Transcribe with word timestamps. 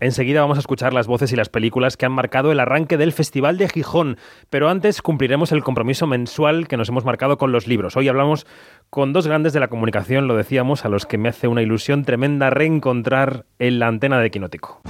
Enseguida 0.00 0.40
vamos 0.40 0.56
a 0.56 0.60
escuchar 0.60 0.94
las 0.94 1.06
voces 1.06 1.30
y 1.30 1.36
las 1.36 1.50
películas 1.50 1.98
que 1.98 2.06
han 2.06 2.12
marcado 2.12 2.50
el 2.50 2.60
arranque 2.60 2.96
del 2.96 3.12
Festival 3.12 3.58
de 3.58 3.68
Gijón, 3.68 4.16
pero 4.48 4.70
antes 4.70 5.02
cumpliremos 5.02 5.52
el 5.52 5.62
compromiso 5.62 6.06
mensual 6.06 6.68
que 6.68 6.78
nos 6.78 6.88
hemos 6.88 7.04
marcado 7.04 7.36
con 7.36 7.52
los 7.52 7.66
libros. 7.66 7.98
Hoy 7.98 8.08
hablamos 8.08 8.46
con 8.88 9.12
dos 9.12 9.26
grandes 9.26 9.52
de 9.52 9.60
la 9.60 9.68
comunicación, 9.68 10.26
lo 10.26 10.36
decíamos, 10.36 10.86
a 10.86 10.88
los 10.88 11.04
que 11.04 11.18
me 11.18 11.28
hace 11.28 11.48
una 11.48 11.60
ilusión 11.60 12.04
tremenda 12.04 12.48
reencontrar 12.48 13.44
en 13.58 13.78
la 13.78 13.88
antena 13.88 14.18
de 14.18 14.30
Quinótico. 14.30 14.80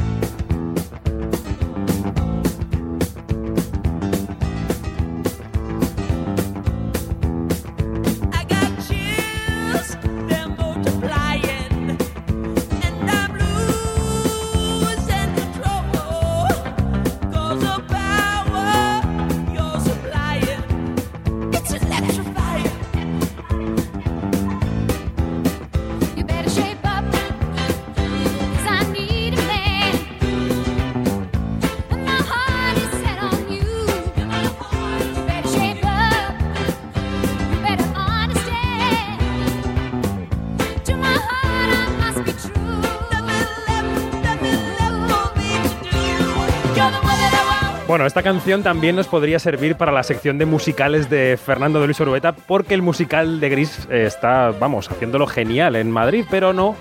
Bueno, 48.01 48.09
esta 48.09 48.23
canción 48.23 48.63
también 48.63 48.97
nos 48.97 49.09
podría 49.09 49.39
servir 49.39 49.77
para 49.77 49.93
la 49.93 50.03
sección 50.03 50.39
de 50.39 50.47
musicales 50.47 51.11
de 51.11 51.37
Fernando 51.37 51.83
de 51.83 51.87
Luis 51.87 52.01
Orueta, 52.01 52.33
porque 52.33 52.73
el 52.73 52.81
musical 52.81 53.41
de 53.41 53.51
Gris 53.51 53.87
eh, 53.91 54.05
está, 54.07 54.53
vamos, 54.59 54.91
haciéndolo 54.91 55.27
genial 55.27 55.77
en 55.77 55.91
Madrid, 55.91 56.25
pero 56.31 56.55
no. 56.55 56.77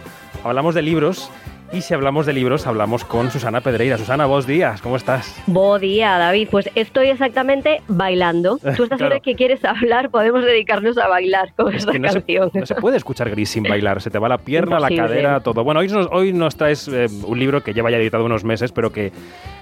Hablamos 0.45 0.75
de 0.75 0.81
libros 0.81 1.29
y 1.71 1.81
si 1.81 1.93
hablamos 1.93 2.25
de 2.25 2.33
libros, 2.33 2.65
hablamos 2.65 3.03
con 3.03 3.29
Susana 3.31 3.61
Pedreira. 3.61 3.97
Susana, 3.97 4.25
vos 4.25 4.47
días, 4.47 4.81
¿cómo 4.81 4.95
estás? 4.95 5.43
Buen 5.45 5.81
día, 5.81 6.17
David. 6.17 6.47
Pues 6.49 6.69
estoy 6.73 7.09
exactamente 7.09 7.81
bailando. 7.87 8.57
Tú 8.77 8.83
estás 8.83 8.97
claro. 8.97 9.21
que 9.21 9.35
quieres 9.35 9.63
hablar, 9.65 10.09
podemos 10.09 10.43
dedicarnos 10.43 10.97
a 10.97 11.09
bailar 11.09 11.53
con 11.55 11.75
esta 11.75 11.91
canción. 11.99 12.49
no 12.53 12.65
se 12.65 12.75
puede 12.75 12.97
escuchar 12.97 13.29
gris 13.29 13.49
sin 13.49 13.63
bailar, 13.63 14.01
se 14.01 14.09
te 14.09 14.17
va 14.17 14.29
la 14.29 14.37
pierna, 14.37 14.79
la 14.79 14.89
cadera, 14.89 15.41
todo. 15.41 15.65
Bueno, 15.65 15.81
hoy 15.81 15.89
nos, 15.89 16.07
hoy 16.11 16.31
nos 16.31 16.55
traes 16.55 16.87
eh, 16.87 17.07
un 17.25 17.37
libro 17.37 17.61
que 17.61 17.73
lleva 17.73 17.91
ya 17.91 17.97
editado 17.97 18.23
unos 18.23 18.43
meses, 18.45 18.71
pero 18.71 18.91
que 18.91 19.11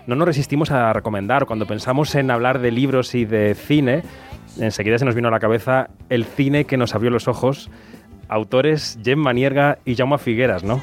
no 0.08 0.16
nos 0.16 0.28
resistimos 0.28 0.72
a 0.72 0.92
recomendar. 0.94 1.46
Cuando 1.46 1.68
pensamos 1.68 2.16
en 2.16 2.32
hablar 2.32 2.60
de 2.60 2.72
libros 2.72 3.14
y 3.14 3.26
de 3.26 3.54
cine, 3.54 4.02
enseguida 4.60 4.98
se 4.98 5.06
nos 5.06 5.14
vino 5.14 5.28
a 5.28 5.32
la 5.32 5.40
cabeza 5.40 5.90
el 6.10 6.26
cine 6.26 6.66
que 6.66 6.78
nos 6.78 6.96
abrió 6.96 7.12
los 7.12 7.28
ojos. 7.28 7.70
Autores 8.30 8.98
Jem 9.04 9.20
Manierga 9.20 9.78
y 9.86 9.96
Jaume 9.96 10.18
Figueras, 10.18 10.64
¿no? 10.64 10.82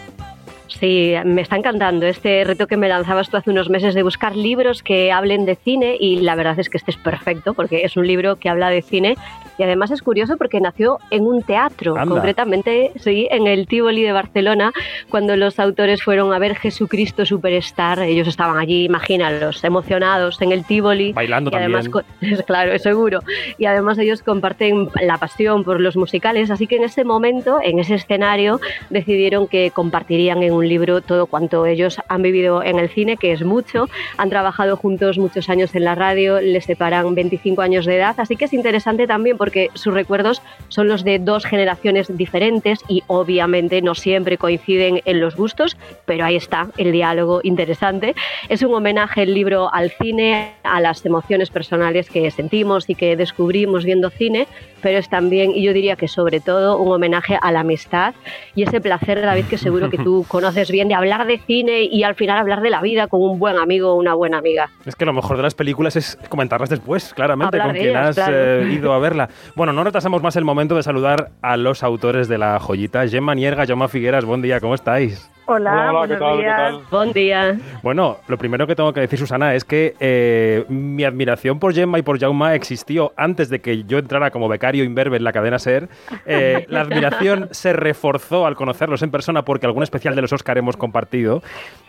Sí, 0.68 1.14
me 1.24 1.42
está 1.42 1.56
encantando 1.56 2.06
este 2.06 2.42
reto 2.44 2.66
que 2.66 2.76
me 2.76 2.88
lanzabas 2.88 3.28
tú 3.28 3.36
hace 3.36 3.50
unos 3.50 3.70
meses 3.70 3.94
de 3.94 4.02
buscar 4.02 4.34
libros 4.34 4.82
que 4.82 5.12
hablen 5.12 5.44
de 5.44 5.56
cine 5.56 5.96
y 6.00 6.20
la 6.20 6.34
verdad 6.34 6.58
es 6.58 6.68
que 6.68 6.78
este 6.78 6.90
es 6.90 6.96
perfecto 6.96 7.54
porque 7.54 7.84
es 7.84 7.96
un 7.96 8.06
libro 8.06 8.36
que 8.36 8.48
habla 8.48 8.70
de 8.70 8.82
cine 8.82 9.16
y 9.58 9.62
además 9.62 9.90
es 9.90 10.02
curioso 10.02 10.36
porque 10.36 10.60
nació 10.60 10.98
en 11.10 11.26
un 11.26 11.42
teatro, 11.42 11.94
concretamente 12.08 12.92
sí, 12.96 13.28
en 13.30 13.46
el 13.46 13.66
Tivoli 13.66 14.02
de 14.02 14.12
Barcelona, 14.12 14.72
cuando 15.08 15.36
los 15.36 15.58
autores 15.58 16.02
fueron 16.02 16.32
a 16.32 16.38
ver 16.38 16.56
Jesucristo 16.56 17.24
Superstar. 17.24 18.00
Ellos 18.00 18.28
estaban 18.28 18.58
allí, 18.58 18.84
imagínalos, 18.84 19.62
emocionados 19.64 20.40
en 20.42 20.52
el 20.52 20.64
Tivoli. 20.64 21.12
Bailando 21.12 21.50
y 21.52 21.56
además, 21.56 21.88
también. 21.90 22.42
Claro, 22.46 22.78
seguro. 22.78 23.20
Y 23.58 23.66
además 23.66 23.98
ellos 23.98 24.22
comparten 24.22 24.88
la 25.00 25.18
pasión 25.18 25.64
por 25.64 25.80
los 25.80 25.96
musicales, 25.96 26.50
así 26.50 26.66
que 26.66 26.76
en 26.76 26.84
ese 26.84 27.04
momento, 27.04 27.58
en 27.62 27.78
ese 27.78 27.94
escenario, 27.94 28.60
decidieron 28.90 29.46
que 29.46 29.70
compartirían 29.70 30.42
en 30.42 30.52
un 30.52 30.68
libro 30.68 31.00
todo 31.00 31.26
cuanto 31.26 31.66
ellos 31.66 32.00
han 32.08 32.22
vivido 32.22 32.62
en 32.62 32.78
el 32.78 32.88
cine, 32.88 33.16
que 33.16 33.32
es 33.32 33.44
mucho. 33.44 33.88
Han 34.16 34.30
trabajado 34.30 34.76
juntos 34.76 35.18
muchos 35.18 35.48
años 35.48 35.74
en 35.74 35.84
la 35.84 35.94
radio, 35.94 36.40
les 36.40 36.64
separan 36.64 37.14
25 37.14 37.62
años 37.62 37.86
de 37.86 37.96
edad, 37.96 38.14
así 38.18 38.36
que 38.36 38.46
es 38.46 38.52
interesante 38.52 39.06
también 39.06 39.36
porque 39.44 39.68
sus 39.74 39.92
recuerdos 39.92 40.40
son 40.68 40.88
los 40.88 41.04
de 41.04 41.18
dos 41.18 41.44
generaciones 41.44 42.06
diferentes 42.16 42.80
y 42.88 43.02
obviamente 43.08 43.82
no 43.82 43.94
siempre 43.94 44.38
coinciden 44.38 45.02
en 45.04 45.20
los 45.20 45.36
gustos, 45.36 45.76
pero 46.06 46.24
ahí 46.24 46.36
está 46.36 46.68
el 46.78 46.92
diálogo 46.92 47.40
interesante. 47.42 48.14
Es 48.48 48.62
un 48.62 48.72
homenaje 48.72 49.24
el 49.24 49.34
libro 49.34 49.68
al 49.70 49.90
cine, 49.90 50.54
a 50.62 50.80
las 50.80 51.04
emociones 51.04 51.50
personales 51.50 52.08
que 52.08 52.30
sentimos 52.30 52.88
y 52.88 52.94
que 52.94 53.16
descubrimos 53.16 53.84
viendo 53.84 54.08
cine, 54.08 54.48
pero 54.80 54.96
es 54.98 55.10
también, 55.10 55.50
y 55.50 55.62
yo 55.62 55.74
diría 55.74 55.96
que 55.96 56.08
sobre 56.08 56.40
todo, 56.40 56.78
un 56.78 56.90
homenaje 56.90 57.38
a 57.42 57.52
la 57.52 57.60
amistad 57.60 58.14
y 58.54 58.62
ese 58.62 58.80
placer, 58.80 59.20
David, 59.20 59.44
que 59.44 59.58
seguro 59.58 59.90
que 59.90 59.98
tú 59.98 60.24
conoces 60.28 60.70
bien, 60.70 60.88
de 60.88 60.94
hablar 60.94 61.26
de 61.26 61.36
cine 61.36 61.82
y 61.82 62.02
al 62.02 62.14
final 62.14 62.38
hablar 62.38 62.62
de 62.62 62.70
la 62.70 62.80
vida 62.80 63.08
con 63.08 63.20
un 63.20 63.38
buen 63.38 63.58
amigo 63.58 63.92
o 63.92 63.96
una 63.96 64.14
buena 64.14 64.38
amiga. 64.38 64.70
Es 64.86 64.96
que 64.96 65.04
lo 65.04 65.12
mejor 65.12 65.36
de 65.36 65.42
las 65.42 65.54
películas 65.54 65.96
es 65.96 66.16
comentarlas 66.30 66.70
después, 66.70 67.12
claramente, 67.12 67.58
con 67.58 67.72
quien 67.72 67.94
has 67.94 68.18
eh, 68.26 68.70
ido 68.72 68.94
a 68.94 68.98
verla. 68.98 69.28
Bueno, 69.54 69.72
no 69.72 69.84
retrasamos 69.84 70.22
más 70.22 70.36
el 70.36 70.44
momento 70.44 70.76
de 70.76 70.82
saludar 70.82 71.32
a 71.42 71.56
los 71.56 71.82
autores 71.82 72.28
de 72.28 72.38
la 72.38 72.58
joyita. 72.60 73.06
Gemma 73.08 73.34
Nierga, 73.34 73.66
Jaume 73.66 73.88
Figueras, 73.88 74.24
buen 74.24 74.42
día, 74.42 74.60
¿cómo 74.60 74.74
estáis? 74.74 75.30
Hola, 75.46 75.92
Hola 75.92 76.08
¿qué 76.08 76.16
tal, 76.18 76.38
días. 76.38 76.56
¿qué 76.56 76.72
tal? 76.72 76.80
Buen 76.90 77.12
día. 77.12 77.58
Bueno, 77.82 78.16
lo 78.28 78.38
primero 78.38 78.66
que 78.66 78.74
tengo 78.74 78.94
que 78.94 79.00
decir, 79.00 79.18
Susana, 79.18 79.54
es 79.54 79.64
que 79.64 79.94
eh, 80.00 80.64
mi 80.70 81.04
admiración 81.04 81.58
por 81.58 81.74
Gemma 81.74 81.98
y 81.98 82.02
por 82.02 82.18
Jaume 82.18 82.54
existió 82.54 83.12
antes 83.16 83.50
de 83.50 83.60
que 83.60 83.84
yo 83.84 83.98
entrara 83.98 84.30
como 84.30 84.48
becario 84.48 84.84
imberbe 84.84 85.18
en 85.18 85.24
la 85.24 85.32
cadena 85.32 85.58
SER. 85.58 85.88
Eh, 86.26 86.64
la 86.68 86.80
admiración 86.80 87.48
se 87.50 87.74
reforzó 87.74 88.46
al 88.46 88.54
conocerlos 88.56 89.02
en 89.02 89.10
persona 89.10 89.44
porque 89.44 89.66
algún 89.66 89.82
especial 89.82 90.14
de 90.16 90.22
los 90.22 90.32
Oscar 90.32 90.56
hemos 90.56 90.76
compartido 90.78 91.42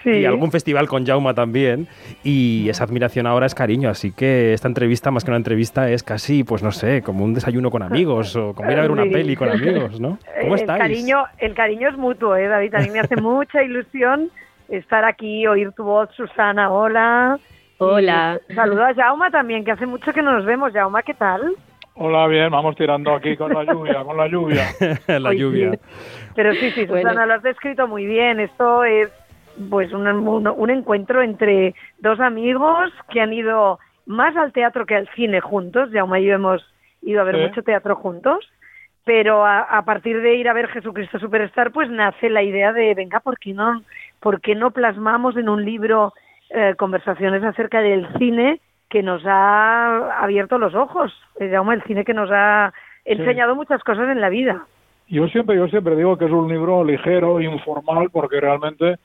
Sí. 0.04 0.10
y 0.12 0.26
algún 0.26 0.52
festival 0.52 0.88
con 0.88 1.06
Jaume 1.06 1.34
también. 1.34 1.88
Y 2.24 2.68
esa 2.70 2.84
admiración 2.84 3.26
ahora 3.28 3.46
es 3.46 3.56
cariño, 3.56 3.90
así 3.90 4.12
que 4.12 4.54
esta 4.54 4.68
entrevista, 4.68 5.10
más 5.12 5.24
que 5.24 5.32
una 5.32 5.38
entrevista, 5.38 5.90
es 5.90 6.04
casi, 6.04 6.44
pues 6.44 6.62
no 6.62 6.72
sé, 6.72 7.02
como 7.02 7.24
un 7.24 7.34
desayuno 7.34 7.72
con 7.72 7.82
amigos 7.82 8.36
o 8.36 8.54
como 8.54 8.70
ir 8.72 8.78
a 8.78 8.82
ver 8.82 8.92
una 8.92 9.04
Sí. 9.04 9.10
peli 9.10 9.36
con 9.36 9.50
amigos, 9.50 10.00
¿no? 10.02 10.20
¿Cómo 10.42 10.56
el 10.56 10.60
estáis? 10.62 10.82
Cariño, 10.82 11.24
el 11.38 11.54
cariño 11.56 11.90
es 11.90 11.98
mutuo, 11.98 12.36
¿eh, 12.36 12.48
David? 12.48 12.76
A 12.76 12.80
mí 12.80 12.90
me 12.90 13.00
hace 13.00 13.16
mucha 13.46 13.62
ilusión 13.64 14.30
estar 14.70 15.06
aquí, 15.06 15.46
oír 15.46 15.72
tu 15.74 15.84
voz, 15.84 16.10
Susana, 16.16 16.72
hola. 16.72 17.38
Hola. 17.78 18.40
Y 18.50 18.54
saludo 18.56 18.84
a 18.86 18.94
Jauma 18.96 19.30
también, 19.30 19.64
que 19.64 19.72
hace 19.72 19.86
mucho 19.86 20.12
que 20.14 20.24
no 20.24 20.34
nos 20.34 20.46
vemos. 20.46 20.74
Jauma, 20.74 21.04
¿qué 21.04 21.14
tal? 21.14 21.54
Hola, 21.94 22.26
bien, 22.28 22.50
vamos 22.50 22.76
tirando 22.76 23.14
aquí 23.14 23.38
con 23.38 23.54
la 23.54 23.64
lluvia, 23.64 24.04
con 24.04 24.18
la 24.18 24.28
lluvia. 24.28 24.64
la 25.08 25.30
Hoy 25.30 25.38
lluvia. 25.38 25.72
sí. 25.74 25.80
Pero 26.36 26.54
sí, 26.56 26.72
sí, 26.72 26.86
Bueno. 26.88 27.04
Susana, 27.10 27.26
lo 27.28 27.34
has 27.36 27.44
descrito 27.44 27.88
muy 27.88 28.06
bien. 28.08 28.40
Esto 28.40 28.84
es 28.84 29.10
pues 29.70 29.94
un, 29.94 30.08
un, 30.08 30.48
un 30.48 30.70
encuentro 30.72 31.22
entre 31.22 31.76
dos 32.00 32.20
amigos 32.20 32.92
que 33.12 33.22
han 33.22 33.32
ido 33.32 33.78
más 34.08 34.36
al 34.36 34.52
teatro 34.54 34.86
que 34.88 34.96
al 34.96 35.08
cine 35.16 35.40
juntos. 35.40 35.90
Jauma 35.94 36.20
y 36.20 36.26
yo 36.26 36.34
hemos 36.34 36.66
ido 37.04 37.22
a 37.22 37.26
ver 37.26 37.36
Sí. 37.36 37.42
mucho 37.44 37.62
teatro 37.62 37.96
juntos. 37.96 38.40
Pero 39.06 39.46
a, 39.46 39.60
a 39.62 39.86
partir 39.86 40.20
de 40.22 40.36
ir 40.36 40.50
a 40.50 40.54
ver 40.54 40.68
Jesucristo 40.68 41.20
Superstar, 41.20 41.72
pues 41.72 41.90
nace 41.90 42.30
la 42.30 42.42
idea 42.44 42.74
de, 42.74 42.94
venga, 42.96 43.20
¿por 43.20 43.38
qué 43.38 43.54
no, 43.54 43.84
por 44.20 44.42
qué 44.42 44.56
no 44.56 44.72
plasmamos 44.72 45.38
en 45.38 45.48
un 45.48 45.64
libro 45.64 46.12
eh, 46.50 46.74
conversaciones 46.78 47.44
acerca 47.44 47.82
del 47.82 48.08
cine 48.18 48.60
que 48.90 49.04
nos 49.04 49.22
ha 49.26 50.22
abierto 50.24 50.58
los 50.58 50.74
ojos? 50.74 51.14
Eh, 51.40 51.50
Jaume, 51.52 51.76
el 51.76 51.84
cine 51.84 52.04
que 52.04 52.14
nos 52.16 52.30
ha 52.32 52.74
enseñado 53.06 53.56
muchas 53.56 53.84
cosas 53.84 54.10
en 54.10 54.20
la 54.22 54.30
vida. 54.30 54.66
Yo 55.08 55.28
siempre, 55.28 55.56
yo 55.56 55.68
siempre 55.68 55.96
digo 55.96 56.18
que 56.18 56.26
es 56.26 56.32
un 56.32 56.50
libro 56.50 56.84
ligero, 56.84 57.40
informal, 57.40 58.10
porque 58.12 58.42
realmente 58.42 58.96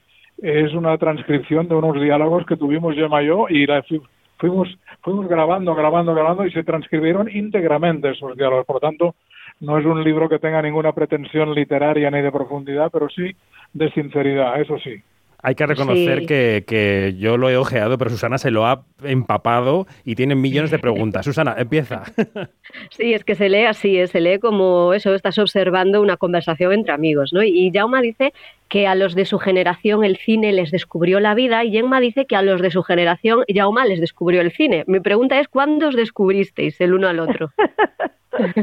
es 0.43 0.73
una 0.73 0.97
transcripción 0.97 1.69
de 1.69 1.75
unos 1.75 2.01
diálogos 2.01 2.47
que 2.47 2.57
tuvimos 2.57 2.95
Gemma 2.95 3.23
y 3.23 3.27
yo 3.27 3.47
y 3.51 3.67
la 3.67 3.83
fu- 3.83 4.03
fuimos, 4.39 4.69
fuimos 5.03 5.29
grabando, 5.29 5.75
grabando, 5.75 6.15
grabando 6.15 6.47
y 6.47 6.53
se 6.53 6.65
transcribieron 6.65 7.29
íntegramente 7.31 8.09
esos 8.09 8.35
diálogos. 8.35 8.65
Por 8.65 8.77
lo 8.77 8.81
tanto, 8.81 9.15
no 9.61 9.79
es 9.79 9.85
un 9.87 10.03
libro 10.03 10.29
que 10.29 10.39
tenga 10.39 10.61
ninguna 10.63 10.93
pretensión 10.93 11.55
literaria 11.55 12.11
ni 12.11 12.21
de 12.23 12.33
profundidad, 12.33 12.91
pero 12.93 13.09
sí 13.09 13.35
de 13.73 13.91
sinceridad, 13.93 14.61
eso 14.61 14.79
sí. 14.79 14.97
Hay 15.43 15.55
que 15.55 15.65
reconocer 15.65 16.21
Sí. 16.21 16.27
que, 16.27 16.65
que 16.67 17.15
yo 17.19 17.39
lo 17.39 17.49
he 17.49 17.57
ojeado, 17.57 17.97
pero 17.97 18.11
Susana 18.11 18.37
se 18.37 18.51
lo 18.51 18.67
ha 18.67 18.83
empapado 19.03 19.87
y 20.05 20.15
tiene 20.15 20.35
millones 20.35 20.71
de 20.71 20.79
preguntas. 20.79 21.25
Susana, 21.25 21.55
empieza. 21.57 22.03
Sí, 22.91 23.15
es 23.15 23.25
que 23.25 23.35
se 23.35 23.49
lee 23.49 23.65
así, 23.65 23.99
¿eh? 23.99 24.07
se 24.07 24.21
lee 24.21 24.39
como 24.39 24.93
eso, 24.93 25.15
estás 25.15 25.39
observando 25.39 26.01
una 26.03 26.17
conversación 26.19 26.73
entre 26.73 26.93
amigos, 26.93 27.33
¿no? 27.33 27.43
Y 27.43 27.71
Jauma 27.75 28.01
dice 28.03 28.33
que 28.69 28.87
a 28.87 28.95
los 28.95 29.15
de 29.15 29.25
su 29.25 29.39
generación 29.39 30.05
el 30.05 30.17
cine 30.19 30.53
les 30.53 30.71
descubrió 30.71 31.19
la 31.21 31.35
vida 31.35 31.65
y 31.65 31.73
Gemma 31.73 32.01
dice 32.01 32.27
que 32.27 32.37
a 32.37 32.43
los 32.43 32.61
de 32.61 32.71
su 32.71 32.83
generación 32.83 33.45
Jauma 33.53 33.87
les 33.87 34.01
descubrió 34.01 34.41
el 34.43 34.53
cine. 34.53 34.85
Mi 34.87 35.01
pregunta 35.01 35.41
es, 35.41 35.49
¿cuándo 35.49 35.89
os 35.89 35.97
descubristeis 35.97 36.81
el 36.81 36.93
uno 36.95 37.09
al 37.09 37.19
otro? 37.19 37.51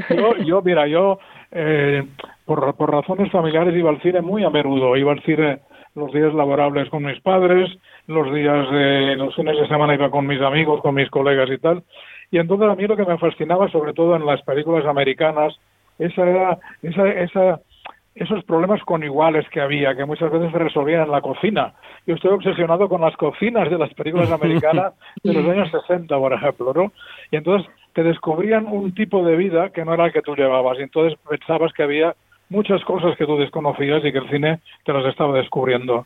Yo, 0.10 0.38
yo 0.38 0.62
mira, 0.62 0.88
yo 0.88 1.20
eh, 1.52 2.04
por, 2.46 2.76
por 2.76 2.92
razones 2.92 3.32
familiares 3.32 3.76
iba 3.76 3.90
al 3.90 4.02
cine 4.02 4.22
muy 4.22 4.44
a 4.44 4.50
menudo, 4.50 4.96
iba 4.96 5.12
al 5.12 5.22
cine 5.24 5.60
los 5.96 6.14
días 6.14 6.34
laborables 6.34 6.90
con 6.90 7.04
mis 7.04 7.20
padres, 7.22 7.70
los 8.06 8.34
días 8.34 8.70
de 8.72 9.16
los 9.16 9.36
fines 9.36 9.58
de 9.58 9.68
semana 9.68 9.96
iba 9.96 10.12
con 10.12 10.28
mis 10.28 10.42
amigos, 10.42 10.82
con 10.82 10.96
mis 10.96 11.10
colegas 11.10 11.50
y 11.50 11.58
tal. 11.58 11.84
Y 12.32 12.38
entonces 12.38 12.70
a 12.70 12.76
mí 12.76 12.86
lo 12.86 12.96
que 12.96 13.06
me 13.06 13.18
fascinaba, 13.18 13.70
sobre 13.70 13.94
todo 13.94 14.16
en 14.16 14.26
las 14.26 14.42
películas 14.44 14.86
americanas, 14.86 15.56
esa 15.98 16.28
era, 16.28 16.58
esa, 16.84 17.08
esa, 17.10 17.60
esos 18.14 18.44
problemas 18.44 18.82
con 18.84 19.04
iguales 19.04 19.48
que 19.50 19.62
había, 19.62 19.96
que 19.96 20.06
muchas 20.06 20.32
veces 20.32 20.52
se 20.52 20.60
resolvían 20.60 21.04
en 21.04 21.12
la 21.12 21.22
cocina. 21.22 21.74
Yo 22.06 22.16
estoy 22.16 22.32
obsesionado 22.32 22.88
con 22.88 23.02
las 23.02 23.16
cocinas 23.18 23.70
de 23.70 23.78
las 23.78 23.94
películas 23.94 24.32
americanas 24.42 24.94
de 25.24 25.34
los 25.34 25.48
años 25.48 25.70
60, 25.72 26.16
por 26.18 26.34
ejemplo, 26.34 26.74
¿no? 26.74 26.92
Y 27.32 27.38
entonces 27.38 27.70
te 27.98 28.04
descubrían 28.04 28.68
un 28.68 28.94
tipo 28.94 29.26
de 29.26 29.36
vida 29.36 29.72
que 29.72 29.84
no 29.84 29.96
era 29.96 30.06
el 30.06 30.14
que 30.14 30.22
tú 30.22 30.36
llevabas, 30.36 30.78
y 30.78 30.84
entonces 30.84 31.18
pensabas 31.28 31.74
que 31.74 31.82
había 31.82 32.14
muchas 32.48 32.86
cosas 32.86 33.18
que 33.18 33.26
tú 33.26 33.40
desconocías 33.40 34.06
y 34.06 34.12
que 34.12 34.20
el 34.20 34.30
cine 34.30 34.60
te 34.86 34.94
las 34.94 35.04
estaba 35.08 35.36
descubriendo. 35.36 36.06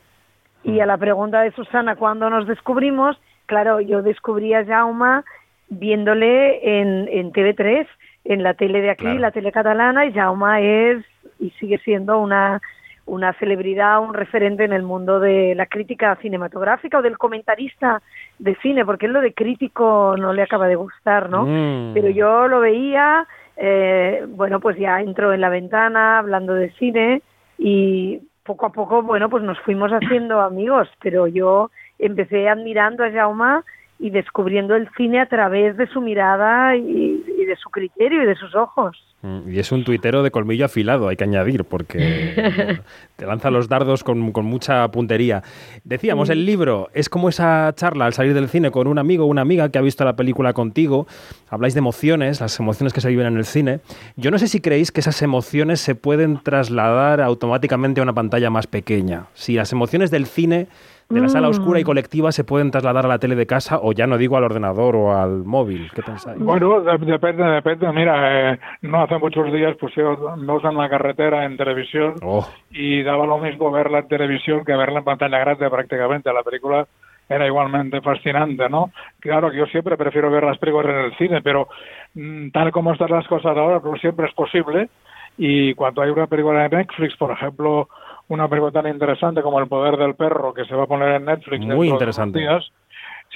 Y 0.63 0.79
a 0.79 0.85
la 0.85 0.97
pregunta 0.97 1.41
de 1.41 1.51
Susana, 1.51 1.97
¿cuándo 1.97 2.29
nos 2.29 2.47
descubrimos? 2.47 3.19
Claro, 3.45 3.81
yo 3.81 4.01
descubrí 4.03 4.53
a 4.53 4.63
Jauma 4.63 5.25
viéndole 5.67 6.79
en, 6.79 7.09
en 7.09 7.33
TV3, 7.33 7.85
en 8.23 8.41
la 8.41 8.53
tele 8.53 8.79
de 8.79 8.91
aquí, 8.91 9.17
la 9.17 9.31
tele 9.31 9.51
catalana, 9.51 10.05
y 10.05 10.13
Jauma 10.13 10.61
es 10.61 11.03
y 11.39 11.49
sigue 11.59 11.77
siendo 11.79 12.19
una, 12.19 12.61
una 13.05 13.33
celebridad, 13.33 13.99
un 13.99 14.13
referente 14.13 14.63
en 14.63 14.73
el 14.73 14.83
mundo 14.83 15.19
de 15.19 15.55
la 15.55 15.65
crítica 15.65 16.15
cinematográfica 16.17 16.99
o 16.99 17.01
del 17.01 17.17
comentarista 17.17 18.01
de 18.39 18.55
cine, 18.57 18.85
porque 18.85 19.07
él 19.07 19.13
lo 19.13 19.21
de 19.21 19.33
crítico 19.33 20.15
no 20.17 20.33
le 20.33 20.43
acaba 20.43 20.67
de 20.67 20.75
gustar, 20.75 21.29
¿no? 21.29 21.45
Mm. 21.45 21.93
Pero 21.93 22.09
yo 22.09 22.47
lo 22.47 22.59
veía, 22.59 23.27
eh, 23.57 24.25
bueno, 24.29 24.59
pues 24.59 24.77
ya 24.77 25.01
entró 25.01 25.33
en 25.33 25.41
la 25.41 25.49
ventana 25.49 26.19
hablando 26.19 26.53
de 26.53 26.71
cine 26.73 27.21
y 27.57 28.21
poco 28.43 28.65
a 28.65 28.71
poco, 28.71 29.01
bueno, 29.01 29.29
pues 29.29 29.43
nos 29.43 29.59
fuimos 29.59 29.91
haciendo 29.91 30.41
amigos, 30.41 30.89
pero 31.01 31.27
yo 31.27 31.71
empecé 31.99 32.49
admirando 32.49 33.03
a 33.03 33.11
Jaume 33.11 33.61
y 33.99 34.09
descubriendo 34.09 34.75
el 34.75 34.89
cine 34.97 35.21
a 35.21 35.27
través 35.27 35.77
de 35.77 35.87
su 35.87 36.01
mirada 36.01 36.75
y, 36.75 37.23
de 37.45 37.55
su 37.55 37.69
criterio 37.69 38.23
y 38.23 38.25
de 38.25 38.35
sus 38.35 38.55
ojos. 38.55 39.10
Mm, 39.23 39.53
y 39.53 39.59
es 39.59 39.71
un 39.71 39.83
tuitero 39.83 40.23
de 40.23 40.31
colmillo 40.31 40.65
afilado, 40.65 41.07
hay 41.07 41.15
que 41.15 41.23
añadir, 41.23 41.63
porque 41.63 42.79
te 43.15 43.25
lanza 43.25 43.51
los 43.51 43.69
dardos 43.69 44.03
con, 44.03 44.19
mucha 44.19 44.87
puntería. 44.89 45.43
Decíamos, 45.83 46.29
el 46.29 46.45
libro 46.45 46.89
es 46.93 47.07
como 47.07 47.29
esa 47.29 47.71
charla 47.75 48.05
al 48.05 48.13
salir 48.13 48.33
del 48.33 48.49
cine 48.49 48.71
con 48.71 48.87
un 48.87 48.97
amigo 48.97 49.25
o 49.25 49.27
una 49.27 49.41
amiga 49.41 49.69
que 49.69 49.77
ha 49.77 49.81
visto 49.81 50.03
la 50.05 50.15
película 50.15 50.53
contigo. 50.53 51.07
Habláis 51.49 51.75
de 51.75 51.79
emociones, 51.79 52.41
las 52.41 52.59
emociones 52.59 52.93
que 52.93 53.01
se 53.01 53.09
viven 53.09 53.27
en 53.27 53.37
el 53.37 53.45
cine. 53.45 53.79
Yo 54.15 54.31
no 54.31 54.39
sé 54.39 54.47
si 54.47 54.59
creéis 54.59 54.91
que 54.91 55.01
esas 55.01 55.21
emociones 55.21 55.81
se 55.81 55.93
pueden 55.93 56.39
trasladar 56.41 57.21
automáticamente 57.21 58.01
a 58.01 58.03
una 58.03 58.13
pantalla 58.13 58.49
más 58.49 58.65
pequeña. 58.65 59.27
Si 59.35 59.53
las 59.53 59.71
emociones 59.71 60.09
del 60.09 60.25
cine 60.25 60.67
de 61.11 61.21
la 61.21 61.29
sala 61.29 61.49
oscura 61.49 61.79
y 61.79 61.83
mm. 61.83 61.85
colectiva 61.85 62.31
se 62.31 62.43
pueden 62.43 62.71
trasladar 62.71 63.05
a 63.05 63.09
la 63.09 63.19
tele 63.19 63.35
de 63.35 63.45
casa 63.45 63.79
o 63.81 63.91
ya 63.91 64.07
no 64.07 64.17
digo 64.17 64.37
al 64.37 64.43
ordenador 64.43 64.95
o 64.95 65.15
al 65.15 65.43
móvil. 65.43 65.91
¿Qué 65.93 66.01
pensáis? 66.01 66.39
Bueno, 66.39 66.81
depende, 66.81 67.43
depende. 67.43 67.91
Mira, 67.91 68.53
eh, 68.53 68.59
no 68.81 69.03
hace 69.03 69.17
muchos 69.17 69.51
días 69.51 69.75
pusieron 69.77 70.45
dos 70.45 70.63
en 70.63 70.77
la 70.77 70.89
carretera 70.89 71.45
en 71.45 71.57
televisión 71.57 72.15
oh. 72.23 72.47
y 72.71 73.03
daba 73.03 73.25
lo 73.25 73.37
mismo 73.37 73.71
verla 73.71 73.99
en 73.99 74.07
televisión 74.07 74.63
que 74.65 74.75
verla 74.75 74.99
en 74.99 75.05
pantalla 75.05 75.39
grande 75.39 75.69
prácticamente. 75.69 76.31
La 76.33 76.43
película 76.43 76.87
era 77.31 77.47
igualmente 77.47 78.01
fascinante, 78.01 78.67
¿no? 78.69 78.91
Claro 79.19 79.51
que 79.51 79.57
yo 79.57 79.65
siempre 79.67 79.97
prefiero 79.97 80.29
ver 80.29 80.43
las 80.43 80.57
películas 80.57 80.89
en 80.89 81.05
el 81.05 81.17
cine, 81.17 81.41
pero 81.41 81.69
mm, 82.13 82.49
tal 82.49 82.71
como 82.71 82.93
están 82.93 83.11
las 83.11 83.27
cosas 83.27 83.55
ahora, 83.55 83.81
no 83.83 83.95
siempre 83.97 84.27
es 84.27 84.33
posible. 84.33 84.89
Y 85.37 85.73
cuando 85.75 86.01
hay 86.01 86.09
una 86.09 86.27
película 86.27 86.67
de 86.67 86.77
Netflix, 86.77 87.15
por 87.15 87.31
ejemplo, 87.31 87.87
una 88.31 88.47
película 88.47 88.71
tan 88.71 88.87
interesante 88.87 89.41
como 89.41 89.59
El 89.59 89.67
poder 89.67 89.97
del 89.97 90.15
perro 90.15 90.53
que 90.53 90.63
se 90.65 90.73
va 90.73 90.83
a 90.83 90.87
poner 90.87 91.09
en 91.15 91.25
Netflix 91.25 91.65
muy 91.65 91.89
interesante 91.89 92.39
días, 92.39 92.71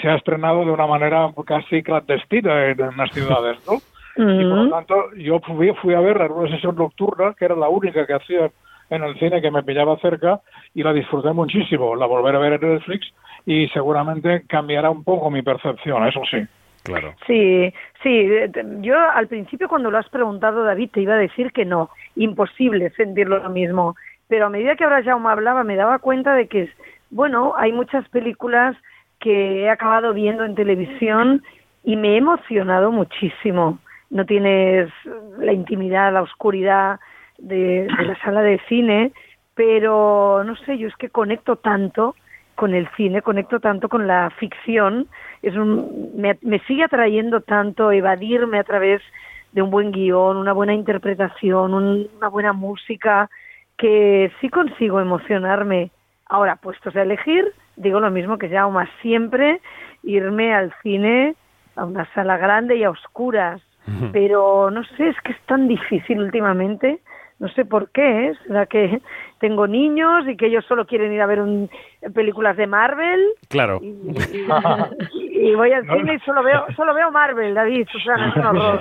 se 0.01 0.07
ha 0.07 0.15
estrenado 0.15 0.63
de 0.63 0.71
una 0.71 0.87
manera 0.87 1.29
casi 1.45 1.83
clandestina 1.83 2.67
en, 2.67 2.97
las 2.97 3.11
ciudades, 3.11 3.57
¿no? 3.67 3.73
Y 4.17 4.45
por 4.45 4.57
lo 4.57 4.69
tanto, 4.69 5.13
yo 5.17 5.41
fui, 5.41 5.73
fui 5.81 5.93
a 5.93 5.99
ver 5.99 6.21
en 6.21 6.31
una 6.31 6.49
sesión 6.49 6.77
nocturna, 6.77 7.33
que 7.37 7.43
era 7.43 7.55
la 7.55 7.67
única 7.67 8.07
que 8.07 8.13
hacía 8.13 8.49
en 8.89 9.03
el 9.03 9.19
cine 9.19 9.41
que 9.41 9.51
me 9.51 9.61
pillaba 9.61 9.97
cerca, 9.97 10.39
y 10.73 10.83
la 10.83 10.93
disfruté 10.93 11.33
muchísimo. 11.33 11.97
La 11.97 12.05
volveré 12.05 12.37
a 12.37 12.39
ver 12.39 12.53
en 12.53 12.75
Netflix 12.75 13.07
y 13.45 13.67
seguramente 13.73 14.45
cambiará 14.47 14.89
un 14.89 15.03
poco 15.03 15.29
mi 15.29 15.41
percepción, 15.41 16.07
eso 16.07 16.21
sí. 16.31 16.37
Claro. 16.83 17.13
Sí, 17.27 17.73
sí. 18.01 18.29
Yo 18.79 18.95
al 18.97 19.27
principio 19.27 19.67
cuando 19.67 19.91
lo 19.91 19.97
has 19.97 20.07
preguntado, 20.07 20.63
David, 20.63 20.91
te 20.93 21.01
iba 21.01 21.15
a 21.15 21.17
decir 21.17 21.51
que 21.51 21.65
no, 21.65 21.89
imposible 22.15 22.91
sentirlo 22.91 23.39
lo 23.39 23.49
mismo 23.49 23.95
pero 24.27 24.47
a 24.47 24.49
medida 24.49 24.75
que 24.75 24.83
ahora 24.83 25.03
Jaume 25.03 25.29
hablaba 25.29 25.63
me 25.63 25.75
daba 25.75 25.99
cuenta 25.99 26.33
de 26.33 26.47
que, 26.47 26.69
bueno, 27.09 27.53
hay 27.57 27.71
muchas 27.71 28.07
películas 28.09 28.75
que 29.19 29.63
he 29.63 29.69
acabado 29.69 30.13
viendo 30.13 30.43
en 30.43 30.55
televisión 30.55 31.43
y 31.83 31.95
me 31.95 32.13
he 32.13 32.17
emocionado 32.17 32.91
muchísimo. 32.91 33.79
No 34.09 34.25
tienes 34.25 34.89
la 35.37 35.53
intimidad, 35.53 36.13
la 36.13 36.21
oscuridad 36.21 36.99
de, 37.37 37.87
la 37.99 38.19
sala 38.21 38.41
de 38.41 38.59
cine, 38.67 39.11
pero 39.53 40.43
no 40.43 40.55
sé, 40.57 40.77
yo 40.77 40.87
es 40.87 40.95
que 40.95 41.09
conecto 41.09 41.57
tanto 41.57 42.15
con 42.55 42.73
el 42.73 42.87
cine, 42.95 43.21
conecto 43.21 43.59
tanto 43.59 43.89
con 43.89 44.07
la 44.07 44.29
ficción, 44.39 45.07
es 45.41 45.55
un, 45.55 46.11
me, 46.15 46.37
me 46.41 46.59
sigue 46.59 46.83
atrayendo 46.83 47.41
tanto 47.41 47.91
evadirme 47.91 48.59
a 48.59 48.63
través 48.63 49.01
de 49.51 49.61
un 49.61 49.69
buen 49.69 49.91
guion, 49.91 50.37
una 50.37 50.53
buena 50.53 50.73
interpretación, 50.73 51.73
una 51.73 52.27
buena 52.29 52.53
música, 52.53 53.29
que 53.77 54.31
sí 54.41 54.49
consigo 54.49 54.99
emocionarme. 54.99 55.91
Ahora, 56.27 56.55
puestos 56.55 56.95
a 56.95 57.03
elegir, 57.03 57.51
digo 57.75 57.99
lo 57.99 58.11
mismo 58.11 58.37
que 58.37 58.49
ya 58.49 58.67
más 58.67 58.89
siempre 59.01 59.61
irme 60.03 60.53
al 60.53 60.73
cine 60.81 61.35
a 61.75 61.85
una 61.85 62.11
sala 62.13 62.37
grande 62.37 62.77
y 62.77 62.83
a 62.83 62.89
oscuras. 62.89 63.61
Pero 64.11 64.71
no 64.71 64.83
sé, 64.83 65.09
es 65.09 65.21
que 65.21 65.33
es 65.33 65.39
tan 65.45 65.67
difícil 65.67 66.19
últimamente. 66.19 67.01
No 67.37 67.47
sé 67.49 67.65
por 67.65 67.91
qué, 67.91 68.29
¿eh? 68.29 68.33
¿será 68.47 68.65
que 68.65 68.99
tengo 69.39 69.67
niños 69.67 70.27
y 70.27 70.35
que 70.37 70.47
ellos 70.47 70.65
solo 70.65 70.87
quieren 70.87 71.13
ir 71.13 71.21
a 71.21 71.27
ver 71.27 71.39
un, 71.39 71.69
películas 72.13 72.57
de 72.57 72.65
Marvel? 72.65 73.21
Claro. 73.47 73.79
Y, 73.83 73.93
voy 75.55 75.71
al 75.71 75.83
cine 75.83 76.15
y 76.15 76.19
solo 76.19 76.43
veo, 76.43 76.65
solo 76.75 76.93
veo 76.93 77.11
Marvel, 77.11 77.53
David, 77.53 77.87
Susana, 77.91 78.29
es 78.29 78.35
un 78.35 78.45
horror. 78.45 78.79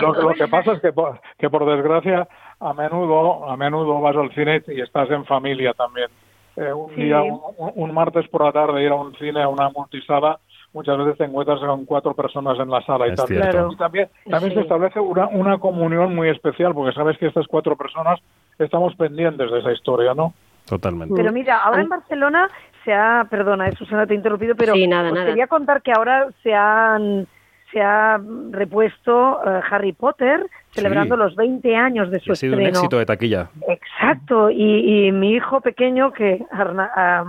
Lo, 0.00 0.12
lo 0.14 0.34
que 0.34 0.48
pasa 0.48 0.72
es 0.72 0.80
que, 0.80 0.92
que 1.38 1.50
por 1.50 1.66
desgracia 1.66 2.28
a 2.60 2.72
menudo, 2.72 3.48
a 3.48 3.56
menudo 3.56 4.00
vas 4.00 4.16
al 4.16 4.32
cine 4.34 4.62
y 4.68 4.80
estás 4.80 5.10
en 5.10 5.24
familia 5.24 5.72
también. 5.74 6.08
Eh, 6.56 6.72
un 6.72 6.94
día, 6.96 7.20
un, 7.22 7.94
martes 7.94 8.26
por 8.28 8.44
la 8.44 8.52
tarde 8.52 8.82
ir 8.82 8.90
a 8.90 8.94
un 8.94 9.14
cine, 9.16 9.42
a 9.42 9.48
una 9.48 9.68
multisala, 9.68 10.38
muchas 10.72 10.96
veces 10.96 11.18
te 11.18 11.24
encuentras 11.24 11.60
con 11.60 11.84
cuatro 11.84 12.14
personas 12.14 12.58
en 12.58 12.70
la 12.70 12.80
sala 12.82 13.08
y, 13.08 13.14
tal. 13.14 13.76
también, 13.76 14.08
también 14.30 14.54
se 14.54 14.60
establece 14.60 14.98
una, 14.98 15.26
una 15.28 15.58
comunión 15.58 16.14
muy 16.14 16.30
especial, 16.30 16.72
porque 16.72 16.94
sabes 16.94 17.18
que 17.18 17.26
estas 17.26 17.46
cuatro 17.46 17.76
personas 17.76 18.20
estamos 18.58 18.94
pendientes 18.96 19.50
de 19.50 19.58
esa 19.58 19.72
historia, 19.72 20.14
¿no? 20.14 20.32
Totalmente. 20.66 21.14
Pero 21.14 21.30
mira, 21.30 21.62
ahora 21.62 21.82
en 21.82 21.88
Barcelona 21.90 22.48
se 22.86 22.94
ha, 22.94 23.26
perdona, 23.28 23.68
eh, 23.68 23.74
Susana, 23.76 24.06
te 24.06 24.14
he 24.14 24.16
interrumpido, 24.16 24.54
pero 24.54 24.72
sí, 24.72 24.86
nada, 24.86 25.10
nada. 25.10 25.26
quería 25.26 25.48
contar 25.48 25.82
que 25.82 25.92
ahora 25.92 26.28
se 26.42 26.54
han 26.54 27.26
se 27.72 27.82
ha 27.82 28.18
repuesto 28.52 29.40
eh, 29.44 29.60
Harry 29.68 29.92
Potter, 29.92 30.46
celebrando 30.70 31.16
los 31.16 31.34
20 31.34 31.74
años 31.74 32.10
de 32.12 32.20
su 32.20 32.32
ha 32.32 32.36
sido 32.36 32.56
un 32.56 32.62
éxito 32.62 32.96
de 32.96 33.04
taquilla. 33.04 33.50
Exacto, 33.68 34.50
y, 34.50 35.10
mi 35.10 35.32
hijo 35.32 35.60
pequeño, 35.60 36.12
que 36.12 36.46
Arna, 36.52 37.26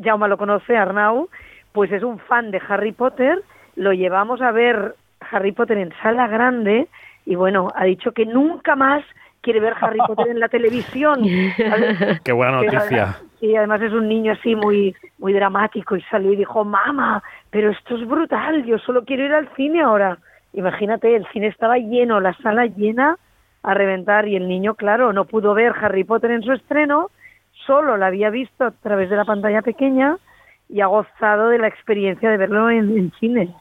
Jaume 0.00 0.28
lo 0.28 0.36
conoce, 0.36 0.76
Arnau, 0.76 1.30
pues 1.72 1.90
es 1.90 2.02
un 2.02 2.18
fan 2.18 2.50
de 2.50 2.60
Harry 2.68 2.92
Potter, 2.92 3.40
lo 3.74 3.94
llevamos 3.94 4.42
a 4.42 4.52
ver 4.52 4.96
Harry 5.30 5.52
Potter 5.52 5.78
en 5.78 5.92
sala 6.02 6.28
grande 6.28 6.88
y 7.24 7.34
bueno, 7.36 7.68
ha 7.74 7.84
dicho 7.86 8.12
que 8.12 8.26
nunca 8.26 8.76
más 8.76 9.02
quiere 9.40 9.60
ver 9.60 9.74
Harry 9.80 9.98
Potter 10.06 10.28
en 10.28 10.40
la 10.40 10.48
televisión. 10.48 11.22
Qué 12.24 12.32
buena 12.32 12.62
noticia. 12.62 13.16
Sí, 13.44 13.54
además 13.54 13.82
es 13.82 13.92
un 13.92 14.08
niño 14.08 14.32
así 14.32 14.56
muy 14.56 14.96
muy 15.18 15.34
dramático 15.34 15.96
y 15.96 16.00
salió 16.04 16.32
y 16.32 16.36
dijo, 16.36 16.64
mamá, 16.64 17.22
pero 17.50 17.72
esto 17.72 17.94
es 17.94 18.08
brutal, 18.08 18.64
yo 18.64 18.78
solo 18.78 19.04
quiero 19.04 19.22
ir 19.26 19.34
al 19.34 19.54
cine 19.54 19.82
ahora. 19.82 20.16
Imagínate, 20.54 21.14
el 21.14 21.26
cine 21.30 21.48
estaba 21.48 21.76
lleno, 21.76 22.20
la 22.20 22.32
sala 22.38 22.64
llena 22.64 23.18
a 23.62 23.74
reventar 23.74 24.26
y 24.26 24.36
el 24.36 24.48
niño, 24.48 24.76
claro, 24.76 25.12
no 25.12 25.26
pudo 25.26 25.52
ver 25.52 25.74
Harry 25.78 26.04
Potter 26.04 26.30
en 26.30 26.42
su 26.42 26.52
estreno, 26.52 27.10
solo 27.66 27.98
la 27.98 28.06
había 28.06 28.30
visto 28.30 28.64
a 28.64 28.70
través 28.70 29.10
de 29.10 29.16
la 29.16 29.26
pantalla 29.26 29.60
pequeña 29.60 30.16
y 30.70 30.80
ha 30.80 30.86
gozado 30.86 31.50
de 31.50 31.58
la 31.58 31.68
experiencia 31.68 32.30
de 32.30 32.38
verlo 32.38 32.70
en 32.70 33.12
cine. 33.20 33.54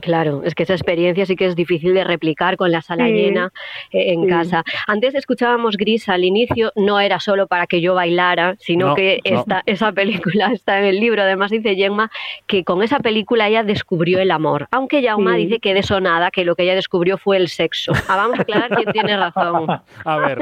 Claro, 0.00 0.42
es 0.44 0.54
que 0.54 0.62
esa 0.62 0.74
experiencia 0.74 1.26
sí 1.26 1.36
que 1.36 1.46
es 1.46 1.56
difícil 1.56 1.94
de 1.94 2.04
replicar 2.04 2.56
con 2.56 2.70
la 2.70 2.82
sala 2.82 3.08
llena 3.08 3.52
eh, 3.90 4.12
en 4.12 4.26
casa. 4.28 4.64
Antes 4.86 5.14
escuchábamos 5.14 5.76
Gris 5.76 6.08
al 6.08 6.24
inicio, 6.24 6.72
no 6.76 7.00
era 7.00 7.20
solo 7.20 7.46
para 7.46 7.66
que 7.66 7.80
yo 7.80 7.94
bailara, 7.94 8.56
sino 8.58 8.94
que 8.94 9.20
esta, 9.24 9.62
esa 9.66 9.92
película 9.92 10.46
está 10.52 10.78
en 10.78 10.84
el 10.84 11.00
libro. 11.00 11.22
Además 11.22 11.50
dice 11.50 11.74
Gemma 11.74 12.10
que 12.46 12.64
con 12.64 12.82
esa 12.82 13.00
película 13.00 13.48
ella 13.48 13.62
descubrió 13.62 14.20
el 14.20 14.30
amor, 14.30 14.68
aunque 14.70 15.02
Jauma 15.02 15.36
dice 15.36 15.58
que 15.58 15.74
de 15.74 15.80
eso 15.80 16.00
nada, 16.00 16.30
que 16.30 16.44
lo 16.44 16.54
que 16.56 16.62
ella 16.62 16.74
descubrió 16.74 17.18
fue 17.18 17.36
el 17.36 17.48
sexo. 17.48 17.92
Ah, 18.08 18.16
vamos 18.16 18.38
a 18.38 18.42
aclarar 18.42 18.70
quién 18.70 18.92
tiene 18.92 19.16
razón. 19.16 19.66
a 20.04 20.16
ver. 20.16 20.38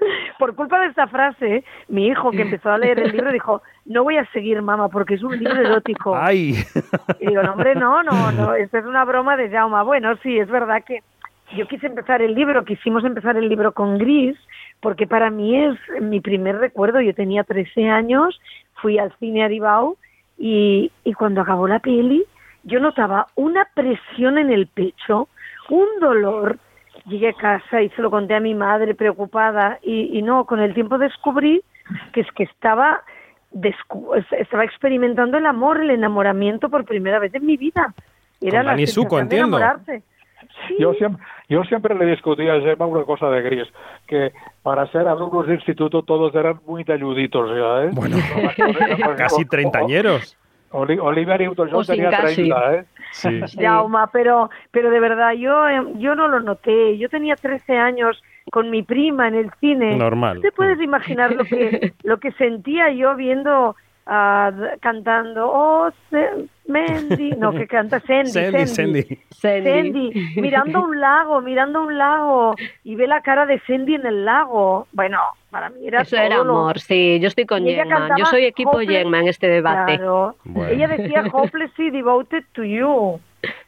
Por 0.38 0.54
culpa 0.54 0.80
de 0.80 0.88
esta 0.88 1.06
frase, 1.06 1.64
mi 1.88 2.06
hijo 2.06 2.30
que 2.30 2.42
empezó 2.42 2.70
a 2.70 2.78
leer 2.78 3.00
el 3.00 3.12
libro 3.12 3.32
dijo, 3.32 3.62
no 3.84 4.04
voy 4.04 4.16
a 4.16 4.24
seguir, 4.32 4.60
mamá, 4.62 4.88
porque 4.88 5.14
es 5.14 5.22
un 5.22 5.38
libro 5.38 5.60
erótico. 5.60 6.16
¡Ay! 6.16 6.54
Y 7.18 7.26
digo, 7.26 7.42
no, 7.42 7.52
hombre, 7.52 7.74
no, 7.74 8.02
no, 8.02 8.32
no, 8.32 8.54
esta 8.54 8.78
es 8.78 8.84
una 8.84 9.04
broma 9.04 9.36
de 9.36 9.50
Jauma. 9.50 9.82
Bueno, 9.82 10.16
sí, 10.22 10.38
es 10.38 10.48
verdad 10.48 10.82
que 10.84 11.02
yo 11.56 11.66
quise 11.66 11.86
empezar 11.86 12.22
el 12.22 12.34
libro, 12.34 12.64
quisimos 12.64 13.04
empezar 13.04 13.36
el 13.36 13.48
libro 13.48 13.72
con 13.72 13.98
Gris, 13.98 14.36
porque 14.80 15.06
para 15.06 15.30
mí 15.30 15.56
es 15.62 15.76
mi 16.00 16.20
primer 16.20 16.58
recuerdo. 16.58 17.00
Yo 17.00 17.14
tenía 17.14 17.44
13 17.44 17.88
años, 17.88 18.40
fui 18.74 18.98
al 18.98 19.12
cine 19.18 19.44
Aribau 19.44 19.96
y, 20.38 20.90
y 21.04 21.12
cuando 21.14 21.40
acabó 21.40 21.66
la 21.66 21.80
peli, 21.80 22.24
yo 22.62 22.80
notaba 22.80 23.26
una 23.34 23.66
presión 23.74 24.38
en 24.38 24.50
el 24.50 24.66
pecho, 24.66 25.28
un 25.68 25.86
dolor. 26.00 26.58
Llegué 27.06 27.28
a 27.28 27.32
casa 27.32 27.82
y 27.82 27.88
se 27.90 28.02
lo 28.02 28.10
conté 28.10 28.34
a 28.34 28.40
mi 28.40 28.54
madre 28.54 28.94
preocupada 28.94 29.78
y, 29.82 30.18
y 30.18 30.22
no, 30.22 30.44
con 30.44 30.60
el 30.60 30.74
tiempo 30.74 30.98
descubrí 30.98 31.62
que 32.12 32.20
es 32.20 32.30
que 32.32 32.44
estaba 32.44 33.02
estaba 34.38 34.64
experimentando 34.64 35.38
el 35.38 35.46
amor, 35.46 35.80
el 35.80 35.90
enamoramiento 35.90 36.68
por 36.68 36.84
primera 36.84 37.18
vez 37.18 37.34
en 37.34 37.46
mi 37.46 37.56
vida. 37.56 37.92
Era 38.40 38.62
la 38.62 38.86
Suco, 38.86 39.18
entiendo. 39.18 39.58
Yo 40.78 40.92
siempre, 40.94 41.24
yo 41.48 41.64
siempre 41.64 41.94
le 41.94 42.06
discutía 42.06 42.54
a 42.54 42.60
Gemma 42.60 42.86
una 42.86 43.04
cosa 43.04 43.28
de 43.30 43.42
Gris, 43.42 43.68
que 44.06 44.32
para 44.62 44.86
ser 44.90 45.08
alumnos 45.08 45.46
de 45.46 45.54
instituto 45.54 46.02
todos 46.02 46.34
eran 46.34 46.60
muy 46.66 46.84
talluditos, 46.84 47.50
¿ya, 47.50 47.84
¿eh? 47.84 47.90
Bueno, 47.92 48.16
casi 49.16 49.44
treintañeros. 49.44 50.36
Olivia 50.70 51.36
Newton-John 51.36 51.84
tenía 51.86 52.10
30, 52.10 52.74
¿eh? 52.74 52.84
Sí. 53.12 53.40
Yauma, 53.58 54.08
pero, 54.08 54.50
pero 54.70 54.90
de 54.90 55.00
verdad, 55.00 55.32
yo, 55.32 55.52
yo 55.98 56.14
no 56.14 56.28
lo 56.28 56.40
noté. 56.40 56.98
Yo 56.98 57.08
tenía 57.08 57.36
13 57.36 57.76
años 57.76 58.22
con 58.50 58.70
mi 58.70 58.82
prima 58.82 59.28
en 59.28 59.34
el 59.34 59.50
cine. 59.60 59.96
Normal. 59.96 60.40
¿Te 60.40 60.52
puedes 60.52 60.80
imaginar 60.80 61.32
lo 61.32 61.44
que, 61.44 61.92
lo 62.02 62.18
que 62.18 62.32
sentía 62.32 62.90
yo 62.90 63.14
viendo 63.16 63.76
uh, 64.10 64.78
cantando 64.80 65.48
Oh, 65.52 65.90
Mendy, 66.66 67.32
no, 67.32 67.52
que 67.52 67.66
canta 67.66 68.00
Sandy, 68.00 68.30
Sandy, 68.30 68.66
Sandy. 68.66 69.18
Sandy. 69.30 70.12
mirando 70.36 70.84
un 70.84 71.00
lago, 71.00 71.40
mirando 71.40 71.82
un 71.82 71.98
lago 71.98 72.54
y 72.84 72.94
ve 72.94 73.06
la 73.06 73.22
cara 73.22 73.46
de 73.46 73.60
Sandy 73.66 73.94
en 73.94 74.06
el 74.06 74.24
lago. 74.24 74.86
Bueno, 74.92 75.18
para 75.50 75.70
mí 75.70 75.86
era 75.86 76.02
Eso 76.02 76.16
era 76.16 76.36
amor, 76.36 76.78
sí, 76.78 77.18
yo 77.20 77.28
estoy 77.28 77.46
con 77.46 77.64
Gemma. 77.64 78.16
Yo 78.16 78.24
soy 78.26 78.44
equipo 78.44 78.78
Gemma 78.78 79.20
en 79.20 79.28
este 79.28 79.48
debate. 79.48 79.96
Claro. 79.96 80.36
Ella 80.68 80.88
decía 80.88 81.24
hopelessly 81.32 81.90
devoted 81.90 82.44
to 82.52 82.62
you. 82.62 83.20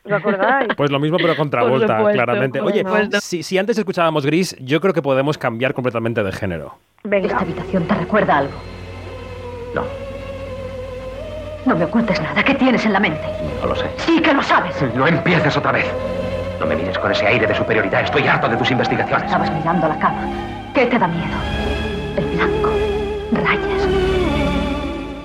¿Lo 0.04 0.16
acordáis? 0.16 0.68
Pues 0.76 0.90
lo 0.90 1.00
mismo, 1.00 1.16
pero 1.16 1.34
contra 1.34 1.64
Volta, 1.64 2.12
claramente. 2.12 2.60
Oye, 2.60 2.84
si, 3.20 3.42
si, 3.42 3.58
antes 3.58 3.78
escuchábamos 3.78 4.26
Gris, 4.26 4.54
yo 4.60 4.80
creo 4.80 4.92
que 4.92 5.02
podemos 5.02 5.38
cambiar 5.38 5.72
completamente 5.74 6.22
de 6.22 6.30
género. 6.30 6.74
Venga. 7.04 7.28
¿Esta 7.28 7.40
habitación 7.40 7.86
te 7.86 7.94
recuerda 7.94 8.38
algo? 8.38 8.54
No. 9.74 10.11
No 11.64 11.76
me 11.76 11.84
ocultes 11.84 12.20
nada. 12.20 12.42
¿Qué 12.42 12.54
tienes 12.54 12.84
en 12.86 12.92
la 12.92 13.00
mente? 13.00 13.22
No 13.60 13.68
lo 13.68 13.76
sé. 13.76 13.86
Sí 13.98 14.20
que 14.20 14.32
lo 14.34 14.42
sabes. 14.42 14.74
No 14.94 15.06
empieces 15.06 15.56
otra 15.56 15.72
vez. 15.72 15.86
No 16.58 16.66
me 16.66 16.74
mires 16.74 16.98
con 16.98 17.12
ese 17.12 17.26
aire 17.26 17.46
de 17.46 17.54
superioridad. 17.54 18.02
Estoy 18.02 18.26
harto 18.26 18.48
de 18.48 18.56
tus 18.56 18.70
investigaciones. 18.70 19.26
Estabas 19.26 19.52
mirando 19.52 19.88
la 19.88 19.98
cama. 19.98 20.22
¿Qué 20.74 20.86
te 20.86 20.98
da 20.98 21.06
miedo? 21.06 21.36
El 22.16 22.24
blanco. 22.36 22.70
Rayas. 23.32 23.88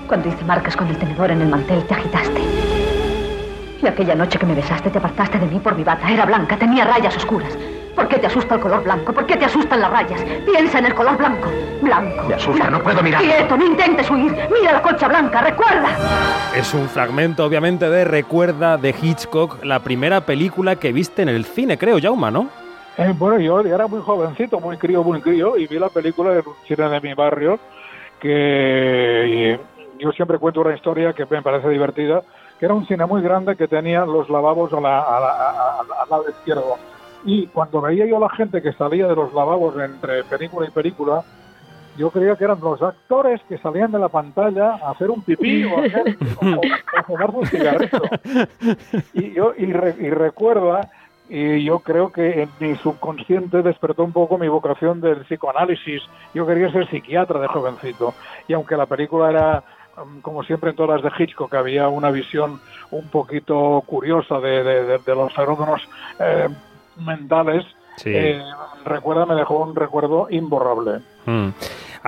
Cuando 0.06 0.28
hice 0.28 0.44
marcas 0.44 0.76
con 0.76 0.86
el 0.88 0.96
tenedor 0.96 1.30
en 1.30 1.42
el 1.42 1.48
mantel, 1.48 1.84
te 1.84 1.94
agitaste. 1.94 2.40
Y 3.82 3.86
aquella 3.86 4.14
noche 4.14 4.38
que 4.38 4.46
me 4.46 4.54
besaste, 4.54 4.90
te 4.90 4.98
apartaste 4.98 5.38
de 5.38 5.46
mí 5.46 5.58
por 5.58 5.76
mi 5.76 5.84
bata. 5.84 6.10
Era 6.10 6.24
blanca, 6.24 6.56
tenía 6.56 6.84
rayas 6.84 7.16
oscuras. 7.16 7.56
¿Por 7.98 8.06
qué 8.06 8.20
te 8.20 8.28
asusta 8.28 8.54
el 8.54 8.60
color 8.60 8.84
blanco? 8.84 9.12
¿Por 9.12 9.26
qué 9.26 9.36
te 9.36 9.46
asustan 9.46 9.80
las 9.80 9.90
rayas? 9.90 10.22
Piensa 10.46 10.78
en 10.78 10.86
el 10.86 10.94
color 10.94 11.16
blanco. 11.16 11.50
Blanco. 11.82 12.28
Me 12.28 12.34
asusta, 12.34 12.70
no 12.70 12.80
puedo 12.80 13.02
mirar. 13.02 13.20
Quieto, 13.20 13.56
no 13.56 13.66
intentes 13.66 14.08
huir. 14.08 14.36
Mira 14.52 14.74
la 14.74 14.82
concha 14.82 15.08
blanca, 15.08 15.40
recuerda. 15.40 15.88
Es 16.54 16.72
un 16.74 16.88
fragmento, 16.88 17.44
obviamente, 17.44 17.90
de 17.90 18.04
Recuerda 18.04 18.76
de 18.76 18.94
Hitchcock, 19.02 19.64
la 19.64 19.80
primera 19.80 20.20
película 20.20 20.76
que 20.76 20.92
viste 20.92 21.22
en 21.22 21.28
el 21.28 21.44
cine, 21.44 21.76
creo, 21.76 21.98
Jauma, 22.00 22.30
¿no? 22.30 22.46
Eh, 22.98 23.12
bueno, 23.18 23.40
yo 23.40 23.58
era 23.62 23.88
muy 23.88 24.00
jovencito, 24.00 24.60
muy 24.60 24.76
crío, 24.76 25.02
muy 25.02 25.20
crío, 25.20 25.56
y 25.56 25.66
vi 25.66 25.80
la 25.80 25.88
película 25.88 26.30
de 26.30 26.44
cine 26.68 26.88
de 26.88 27.00
mi 27.00 27.14
barrio, 27.14 27.58
que 28.20 29.58
yo 29.98 30.12
siempre 30.12 30.38
cuento 30.38 30.60
una 30.60 30.76
historia 30.76 31.14
que 31.14 31.26
me 31.28 31.42
parece 31.42 31.68
divertida, 31.68 32.22
que 32.60 32.64
era 32.64 32.74
un 32.74 32.86
cine 32.86 33.06
muy 33.06 33.22
grande 33.22 33.56
que 33.56 33.66
tenía 33.66 34.06
los 34.06 34.30
lavabos 34.30 34.72
a 34.72 34.80
la, 34.80 35.00
al 35.00 36.08
lado 36.08 36.26
izquierdo 36.28 36.78
y 37.24 37.46
cuando 37.48 37.80
veía 37.80 38.06
yo 38.06 38.16
a 38.16 38.20
la 38.20 38.30
gente 38.30 38.62
que 38.62 38.72
salía 38.72 39.06
de 39.06 39.16
los 39.16 39.32
lavabos 39.34 39.76
entre 39.78 40.24
película 40.24 40.66
y 40.66 40.70
película, 40.70 41.24
yo 41.98 42.10
creía 42.10 42.36
que 42.36 42.44
eran 42.44 42.60
los 42.60 42.80
actores 42.80 43.40
que 43.48 43.58
salían 43.58 43.90
de 43.90 43.98
la 43.98 44.08
pantalla 44.08 44.74
a 44.76 44.92
hacer 44.92 45.10
un 45.10 45.20
pipí 45.22 45.64
o 45.64 45.78
a, 45.78 45.84
hacer, 45.84 46.16
fumar 47.06 47.30
un 47.30 47.46
cigarrito. 47.46 48.02
Y 49.14 49.32
yo 49.32 49.52
y, 49.58 49.64
y 49.64 50.10
recuerda 50.10 50.88
y 51.28 51.64
yo 51.64 51.80
creo 51.80 52.10
que 52.10 52.42
en 52.42 52.50
mi 52.60 52.76
subconsciente 52.76 53.62
despertó 53.62 54.04
un 54.04 54.12
poco 54.12 54.38
mi 54.38 54.48
vocación 54.48 55.00
del 55.00 55.24
psicoanálisis. 55.24 56.02
Yo 56.34 56.46
quería 56.46 56.70
ser 56.72 56.88
psiquiatra 56.88 57.40
de 57.40 57.48
jovencito 57.48 58.14
y 58.46 58.54
aunque 58.54 58.76
la 58.76 58.86
película 58.86 59.30
era 59.30 59.64
um, 60.00 60.20
como 60.20 60.44
siempre 60.44 60.70
en 60.70 60.76
todas 60.76 61.02
las 61.02 61.12
de 61.12 61.22
Hitchcock 61.24 61.52
había 61.54 61.88
una 61.88 62.10
visión 62.10 62.60
un 62.92 63.08
poquito 63.08 63.82
curiosa 63.86 64.38
de, 64.38 64.62
de, 64.62 64.98
de 64.98 65.14
los 65.14 65.34
fenómenos 65.34 65.82
eh, 66.20 66.48
mentales, 66.98 67.64
eh, 68.04 68.40
recuerda, 68.84 69.26
me 69.26 69.34
dejó 69.34 69.58
un 69.58 69.74
recuerdo 69.74 70.28
imborrable. 70.30 71.00
Hmm. 71.26 71.48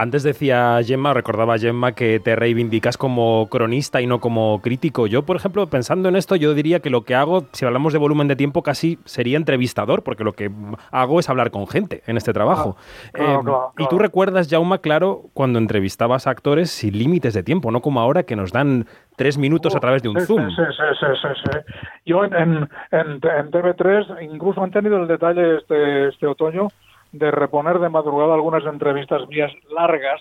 Antes 0.00 0.22
decía 0.22 0.80
Gemma, 0.82 1.12
recordaba 1.12 1.58
Gemma 1.58 1.92
que 1.92 2.20
te 2.20 2.34
reivindicas 2.34 2.96
como 2.96 3.46
cronista 3.50 4.00
y 4.00 4.06
no 4.06 4.18
como 4.18 4.62
crítico. 4.62 5.06
Yo, 5.06 5.26
por 5.26 5.36
ejemplo, 5.36 5.66
pensando 5.66 6.08
en 6.08 6.16
esto, 6.16 6.36
yo 6.36 6.54
diría 6.54 6.80
que 6.80 6.88
lo 6.88 7.02
que 7.02 7.14
hago, 7.14 7.44
si 7.52 7.66
hablamos 7.66 7.92
de 7.92 7.98
volumen 7.98 8.26
de 8.26 8.34
tiempo, 8.34 8.62
casi 8.62 8.98
sería 9.04 9.36
entrevistador, 9.36 10.02
porque 10.02 10.24
lo 10.24 10.32
que 10.32 10.50
hago 10.90 11.20
es 11.20 11.28
hablar 11.28 11.50
con 11.50 11.66
gente 11.66 12.02
en 12.06 12.16
este 12.16 12.32
trabajo. 12.32 12.78
Ah, 13.12 13.42
eh, 13.44 13.50
y 13.76 13.88
tú 13.88 13.98
recuerdas, 13.98 14.48
Jauma, 14.48 14.78
claro, 14.78 15.24
cuando 15.34 15.58
entrevistabas 15.58 16.26
a 16.26 16.30
actores 16.30 16.70
sin 16.70 16.98
límites 16.98 17.34
de 17.34 17.42
tiempo, 17.42 17.70
no 17.70 17.82
como 17.82 18.00
ahora 18.00 18.22
que 18.22 18.36
nos 18.36 18.52
dan 18.52 18.86
tres 19.16 19.36
minutos 19.36 19.76
a 19.76 19.80
través 19.80 20.02
de 20.02 20.08
un 20.08 20.18
Zoom. 20.22 20.48
Sí, 20.48 20.62
sí, 20.78 21.06
sí, 21.20 21.28
sí, 21.44 21.58
Yo 22.06 22.24
en, 22.24 22.34
en, 22.34 22.68
en, 22.90 23.20
TV3 23.20 24.22
incluso 24.22 24.62
han 24.62 24.70
tenido 24.70 24.96
el 24.96 25.06
detalle 25.06 25.58
este, 25.58 26.08
este 26.08 26.26
otoño 26.26 26.68
de 27.12 27.30
reponer 27.30 27.78
de 27.78 27.88
madrugada 27.88 28.34
algunas 28.34 28.64
entrevistas 28.64 29.28
mías 29.28 29.52
largas 29.74 30.20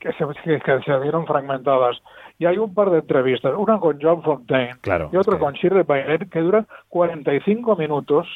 que 0.00 0.12
se, 0.12 0.24
que, 0.44 0.80
se 0.84 0.98
vieron 1.00 1.26
fragmentadas. 1.26 1.96
Y 2.38 2.46
hay 2.46 2.58
un 2.58 2.72
par 2.72 2.90
de 2.90 2.98
entrevistas, 2.98 3.54
una 3.56 3.78
con 3.78 3.98
John 4.00 4.22
Fontaine 4.22 4.76
y 5.12 5.16
otra 5.16 5.38
con 5.38 5.54
Shirley 5.54 5.82
Bailet, 5.82 6.30
que 6.30 6.40
duran 6.40 6.66
45 6.88 7.76
minutos 7.76 8.26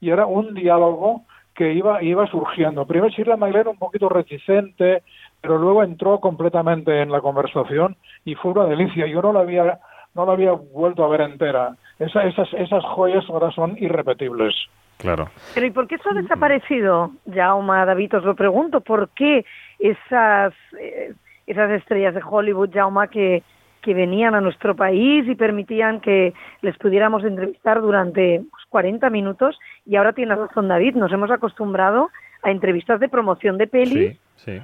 y 0.00 0.10
era 0.10 0.26
un 0.26 0.54
diálogo 0.54 1.22
que 1.54 1.72
iba, 1.72 2.02
iba 2.02 2.26
surgiendo. 2.26 2.86
Primero 2.86 3.10
Shirley 3.10 3.38
Bailey 3.38 3.62
un 3.66 3.78
poquito 3.78 4.08
reticente, 4.08 5.02
pero 5.40 5.58
luego 5.58 5.82
entró 5.82 6.20
completamente 6.20 7.00
en 7.00 7.10
la 7.10 7.20
conversación 7.20 7.96
y 8.24 8.34
fue 8.34 8.52
una 8.52 8.66
delicia. 8.66 9.06
Yo 9.06 9.22
no 9.22 9.32
la 9.32 9.40
había, 9.40 9.80
no 10.14 10.26
la 10.26 10.32
había 10.32 10.52
vuelto 10.52 11.04
a 11.04 11.08
ver 11.08 11.22
entera. 11.22 11.74
Esa, 11.98 12.24
esas, 12.24 12.52
esas 12.52 12.84
joyas 12.84 13.24
ahora 13.28 13.50
son 13.50 13.76
irrepetibles. 13.78 14.54
Claro. 14.98 15.30
Pero 15.54 15.66
¿y 15.66 15.70
por 15.70 15.86
qué 15.86 15.94
eso 15.94 16.10
ha 16.10 16.14
desaparecido, 16.14 17.12
Jaume, 17.32 17.86
David? 17.86 18.16
Os 18.16 18.24
lo 18.24 18.34
pregunto. 18.34 18.80
¿Por 18.80 19.08
qué 19.10 19.44
esas, 19.78 20.52
eh, 20.78 21.14
esas 21.46 21.70
estrellas 21.70 22.14
de 22.14 22.22
Hollywood, 22.28 22.70
Jaume, 22.72 23.08
que, 23.08 23.44
que 23.80 23.94
venían 23.94 24.34
a 24.34 24.40
nuestro 24.40 24.74
país 24.74 25.26
y 25.28 25.36
permitían 25.36 26.00
que 26.00 26.34
les 26.62 26.76
pudiéramos 26.78 27.22
entrevistar 27.22 27.80
durante 27.80 28.42
40 28.70 29.00
pues, 29.00 29.12
minutos? 29.12 29.58
Y 29.86 29.94
ahora 29.94 30.12
tiene 30.12 30.34
razón 30.34 30.66
David, 30.66 30.96
nos 30.96 31.12
hemos 31.12 31.30
acostumbrado 31.30 32.10
a 32.42 32.50
entrevistas 32.50 33.00
de 33.00 33.08
promoción 33.08 33.58
de 33.58 33.66
pelis 33.66 34.18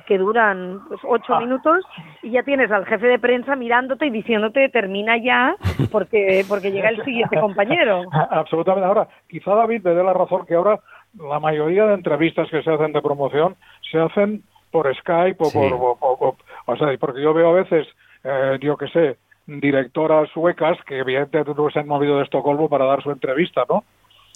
que 0.06 0.18
duran 0.18 0.80
pues, 0.88 1.00
ocho 1.04 1.34
ah. 1.34 1.40
minutos 1.40 1.84
y 2.22 2.30
ya 2.30 2.42
tienes 2.42 2.70
al 2.70 2.86
jefe 2.86 3.06
de 3.06 3.18
prensa 3.18 3.56
mirándote 3.56 4.06
y 4.06 4.10
diciéndote 4.10 4.68
termina 4.68 5.16
ya 5.18 5.56
porque 5.90 6.44
porque 6.48 6.70
llega 6.70 6.88
el 6.90 7.04
siguiente 7.04 7.38
compañero. 7.38 8.02
Absolutamente. 8.30 8.86
Ahora, 8.86 9.08
quizá 9.28 9.54
David 9.54 9.82
me 9.82 9.94
dé 9.94 10.02
la 10.02 10.12
razón 10.12 10.46
que 10.46 10.54
ahora 10.54 10.80
la 11.18 11.40
mayoría 11.40 11.86
de 11.86 11.94
entrevistas 11.94 12.48
que 12.50 12.62
se 12.62 12.70
hacen 12.70 12.92
de 12.92 13.02
promoción 13.02 13.56
se 13.90 13.98
hacen 13.98 14.42
por 14.70 14.92
Skype 14.96 15.38
o 15.38 15.52
por... 15.52 16.36
O, 16.66 16.76
sea, 16.76 16.88
porque 16.98 17.22
yo 17.22 17.34
veo 17.34 17.50
a 17.50 17.62
veces, 17.62 17.86
eh, 18.24 18.58
yo 18.60 18.76
que 18.76 18.88
sé, 18.88 19.18
directoras 19.46 20.28
suecas 20.30 20.76
que 20.86 20.98
evidentemente 20.98 21.52
se 21.72 21.78
han 21.78 21.86
movido 21.86 22.16
de 22.16 22.24
Estocolmo 22.24 22.68
para 22.68 22.86
dar 22.86 23.02
su 23.02 23.10
entrevista, 23.10 23.64
¿no? 23.68 23.84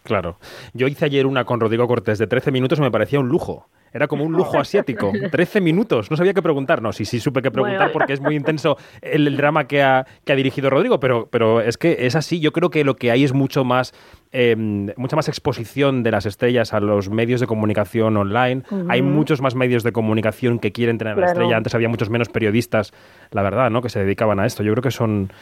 Claro. 0.02 0.38
Yo 0.72 0.86
hice 0.86 1.04
ayer 1.04 1.26
una 1.26 1.44
con 1.44 1.60
Rodrigo 1.60 1.86
Cortés 1.86 2.18
de 2.18 2.26
13 2.26 2.50
minutos 2.50 2.78
y 2.78 2.82
me 2.82 2.90
parecía 2.90 3.20
un 3.20 3.28
lujo. 3.28 3.68
Era 3.92 4.06
como 4.06 4.24
un 4.24 4.32
lujo 4.32 4.58
asiático. 4.58 5.12
13 5.30 5.60
minutos. 5.60 6.10
No 6.10 6.16
sabía 6.16 6.34
qué 6.34 6.42
preguntar. 6.42 6.82
No, 6.82 6.92
sí, 6.92 7.04
sí 7.04 7.20
supe 7.20 7.42
qué 7.42 7.50
preguntar 7.50 7.92
porque 7.92 8.12
es 8.12 8.20
muy 8.20 8.36
intenso 8.36 8.76
el, 9.00 9.36
drama 9.36 9.66
que 9.66 9.82
ha, 9.82 10.06
que 10.24 10.32
ha, 10.32 10.36
dirigido 10.36 10.70
Rodrigo, 10.70 11.00
pero, 11.00 11.28
pero 11.30 11.60
es 11.60 11.78
que 11.78 12.06
es 12.06 12.16
así. 12.16 12.40
Yo 12.40 12.52
creo 12.52 12.70
que 12.70 12.84
lo 12.84 12.96
que 12.96 13.10
hay 13.10 13.24
es 13.24 13.32
mucho 13.32 13.64
más, 13.64 13.94
em, 14.30 14.88
mucha 14.96 15.16
más 15.16 15.28
exposición 15.28 16.02
de 16.02 16.10
las 16.10 16.26
estrellas 16.26 16.74
a 16.74 16.80
los 16.80 17.08
medios 17.10 17.40
de 17.40 17.46
comunicación 17.46 18.16
online. 18.16 18.62
Hay 18.88 19.02
muchos 19.02 19.40
más 19.40 19.54
medios 19.54 19.82
de 19.82 19.92
comunicación 19.92 20.58
que 20.58 20.72
quieren 20.72 20.98
tener 20.98 21.14
a 21.14 21.20
la 21.20 21.26
estrella. 21.26 21.56
Antes 21.56 21.74
había 21.74 21.88
muchos 21.88 22.10
menos 22.10 22.28
periodistas, 22.28 22.92
la 23.30 23.42
verdad, 23.42 23.70
¿no? 23.70 23.82
que 23.82 23.88
se 23.88 24.00
dedicaban 24.00 24.40
a 24.40 24.46
esto. 24.46 24.62
Yo 24.62 24.72
creo 24.72 24.82
que 24.82 24.90
son 24.90 25.32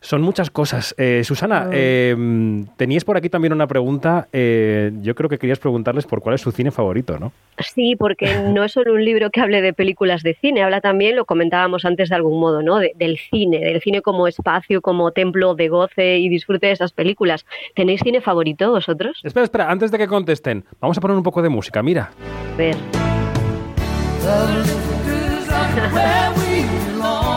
son 0.00 0.22
muchas 0.22 0.50
cosas. 0.50 0.94
Eh, 0.98 1.22
Susana, 1.24 1.68
eh, 1.72 2.14
tenías 2.76 3.04
por 3.04 3.16
aquí 3.16 3.28
también 3.28 3.52
una 3.52 3.66
pregunta. 3.66 4.28
Eh, 4.32 4.92
yo 5.02 5.14
creo 5.14 5.28
que 5.28 5.38
querías 5.38 5.58
preguntarles 5.58 6.06
por 6.06 6.20
cuál 6.20 6.34
es 6.34 6.40
su 6.40 6.52
cine 6.52 6.70
favorito, 6.70 7.18
¿no? 7.18 7.32
Sí, 7.58 7.96
porque 7.96 8.38
no 8.52 8.64
es 8.64 8.72
solo 8.72 8.94
un 8.94 9.04
libro 9.04 9.30
que 9.30 9.40
hable 9.40 9.60
de 9.62 9.72
películas 9.72 10.22
de 10.22 10.34
cine, 10.34 10.62
habla 10.62 10.80
también, 10.80 11.16
lo 11.16 11.24
comentábamos 11.24 11.84
antes 11.84 12.08
de 12.08 12.14
algún 12.14 12.38
modo, 12.38 12.62
¿no? 12.62 12.78
del 12.78 13.18
cine, 13.18 13.58
del 13.58 13.80
cine 13.80 14.00
como 14.02 14.28
espacio, 14.28 14.80
como 14.80 15.10
templo 15.10 15.54
de 15.54 15.68
goce 15.68 16.18
y 16.18 16.28
disfrute 16.28 16.68
de 16.68 16.72
esas 16.72 16.92
películas. 16.92 17.44
¿Tenéis 17.74 18.00
cine 18.02 18.20
favorito 18.20 18.70
vosotros? 18.70 19.20
Espera, 19.24 19.44
espera, 19.44 19.70
antes 19.70 19.90
de 19.90 19.98
que 19.98 20.06
contesten, 20.06 20.64
vamos 20.80 20.96
a 20.98 21.00
poner 21.00 21.16
un 21.16 21.22
poco 21.22 21.42
de 21.42 21.48
música, 21.48 21.82
mira. 21.82 22.10
A 22.54 22.56
ver. 22.56 22.76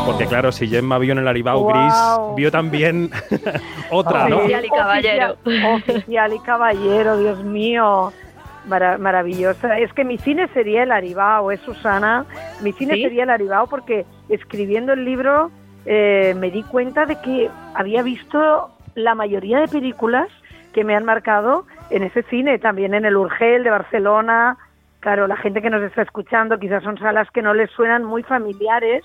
Porque 0.05 0.25
claro, 0.25 0.51
si 0.51 0.67
Gemma 0.67 0.97
vio 0.97 1.13
en 1.13 1.19
el 1.19 1.27
Aribao 1.27 1.65
Gris, 1.65 1.93
vio 2.35 2.51
también 2.51 3.11
otra, 3.91 4.27
¿no? 4.27 4.37
Oficial 4.37 4.65
y 4.65 4.69
caballero. 4.69 5.35
Oficial 5.75 6.33
y 6.33 6.39
caballero, 6.39 7.17
Dios 7.17 7.43
mío. 7.43 8.11
maravillosa. 8.67 9.77
Es 9.77 9.93
que 9.93 10.03
mi 10.03 10.17
cine 10.17 10.47
sería 10.53 10.83
el 10.83 10.91
Aribao, 10.91 11.51
es 11.51 11.59
Susana. 11.61 12.25
Mi 12.61 12.73
cine 12.73 12.95
sería 12.95 13.23
el 13.23 13.29
Aribao 13.29 13.67
porque 13.67 14.05
escribiendo 14.29 14.93
el 14.93 15.05
libro 15.05 15.51
eh, 15.85 16.35
me 16.37 16.51
di 16.51 16.63
cuenta 16.63 17.05
de 17.05 17.19
que 17.21 17.49
había 17.73 18.03
visto 18.03 18.71
la 18.95 19.15
mayoría 19.15 19.59
de 19.59 19.67
películas 19.67 20.27
que 20.73 20.83
me 20.83 20.95
han 20.95 21.05
marcado 21.05 21.65
en 21.89 22.03
ese 22.03 22.23
cine, 22.23 22.59
también 22.59 22.93
en 22.93 23.05
el 23.05 23.17
Urgel 23.17 23.63
de 23.63 23.69
Barcelona. 23.69 24.57
Claro, 24.99 25.27
la 25.27 25.37
gente 25.37 25.61
que 25.61 25.69
nos 25.69 25.81
está 25.81 26.01
escuchando 26.03 26.59
quizás 26.59 26.83
son 26.83 26.97
salas 26.97 27.29
que 27.31 27.41
no 27.41 27.53
les 27.53 27.69
suenan 27.71 28.03
muy 28.03 28.23
familiares, 28.23 29.03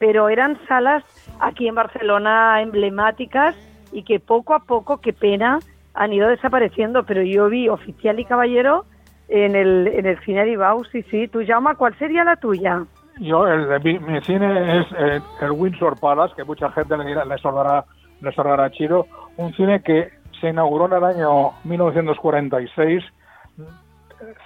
pero 0.00 0.30
eran 0.30 0.58
salas 0.66 1.04
aquí 1.40 1.68
en 1.68 1.74
Barcelona 1.74 2.62
emblemáticas 2.62 3.54
y 3.92 4.02
que 4.02 4.18
poco 4.18 4.54
a 4.54 4.60
poco, 4.60 4.96
qué 4.96 5.12
pena, 5.12 5.60
han 5.92 6.12
ido 6.14 6.26
desapareciendo, 6.28 7.04
pero 7.04 7.22
yo 7.22 7.50
vi 7.50 7.68
Oficial 7.68 8.18
y 8.18 8.24
Caballero 8.24 8.86
en 9.28 9.54
el, 9.54 9.86
en 9.88 10.06
el 10.06 10.18
cine 10.20 10.46
de 10.46 10.52
Ibau, 10.52 10.84
sí, 10.86 11.02
sí. 11.02 11.28
¿Tú, 11.28 11.40
Jaume, 11.46 11.74
cuál 11.76 11.96
sería 11.98 12.24
la 12.24 12.36
tuya? 12.36 12.82
Yo, 13.18 13.46
el 13.46 13.68
de 13.68 13.98
mi, 13.98 14.20
cine 14.22 14.80
es 14.80 14.86
eh, 14.98 15.20
el 15.42 15.50
Windsor 15.50 16.00
Palace, 16.00 16.34
que 16.34 16.44
mucha 16.44 16.70
gente 16.72 16.96
le, 16.96 17.04
le, 17.04 17.38
sonará, 17.38 17.84
le 18.22 18.32
sonará 18.32 18.70
chido, 18.70 19.06
un 19.36 19.52
cine 19.52 19.82
que 19.82 20.08
se 20.40 20.48
inauguró 20.48 20.86
en 20.86 20.94
el 20.94 21.04
año 21.04 21.50
1946, 21.64 23.04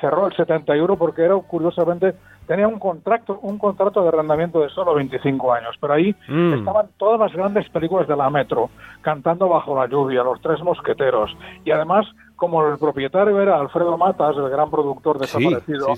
cerró 0.00 0.26
el 0.26 0.34
71 0.34 0.96
porque 0.96 1.22
era, 1.22 1.36
curiosamente, 1.36 2.14
tenía 2.46 2.68
un 2.68 2.78
contrato, 2.78 3.38
un 3.42 3.58
contrato 3.58 4.02
de 4.02 4.08
arrendamiento 4.08 4.60
de 4.60 4.68
solo 4.70 4.94
25 4.94 5.52
años, 5.52 5.76
pero 5.80 5.94
ahí 5.94 6.14
mm. 6.28 6.54
estaban 6.54 6.88
todas 6.96 7.18
las 7.20 7.32
grandes 7.32 7.68
películas 7.70 8.06
de 8.08 8.16
la 8.16 8.30
Metro, 8.30 8.70
cantando 9.02 9.48
bajo 9.48 9.76
la 9.76 9.86
lluvia, 9.86 10.22
Los 10.22 10.40
Tres 10.40 10.62
Mosqueteros, 10.62 11.36
y 11.64 11.70
además, 11.70 12.06
como 12.36 12.66
el 12.66 12.78
propietario 12.78 13.40
era 13.40 13.58
Alfredo 13.58 13.96
Matas, 13.96 14.36
el 14.36 14.48
gran 14.48 14.70
productor 14.70 15.18
desaparecido, 15.18 15.94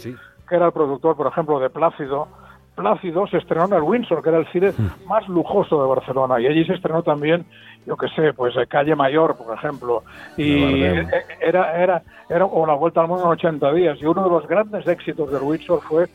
que 0.49 0.55
era 0.55 0.67
el 0.67 0.73
productor, 0.73 1.17
por 1.17 1.26
ejemplo, 1.26 1.59
de 1.59 1.71
Plácido, 1.71 2.29
Plácido 2.76 3.26
se 3.26 3.38
estrenó 3.38 3.65
en 3.65 3.73
el 3.73 3.83
Windsor, 3.83 4.23
que 4.23 4.29
era 4.29 4.38
el 4.38 4.47
cine 4.49 4.71
mm. 4.71 5.09
más 5.09 5.26
lujoso 5.29 5.81
de 5.81 5.88
Barcelona, 5.88 6.38
y 6.41 6.47
allí 6.47 6.65
se 6.67 6.75
estrenó 6.75 7.03
también, 7.03 7.47
yo 7.87 7.97
qué 7.97 8.07
sé, 8.09 8.35
pues 8.35 8.55
eh, 8.57 8.67
Calle 8.69 8.95
Mayor, 8.95 9.37
por 9.37 9.57
ejemplo, 9.57 10.03
y 10.37 10.83
eh, 10.85 11.09
era, 11.41 11.83
era, 11.83 12.03
era, 12.29 12.45
o 12.45 12.67
La 12.67 12.75
Vuelta 12.75 13.00
al 13.00 13.09
Mundo 13.09 13.25
en 13.25 13.31
80 13.31 13.73
días, 13.73 13.99
y 14.00 14.05
uno 14.05 14.23
de 14.23 14.31
los 14.31 14.47
grandes 14.47 14.87
éxitos 14.87 15.33
del 15.33 15.43
Windsor 15.43 15.81
fue 15.81 16.07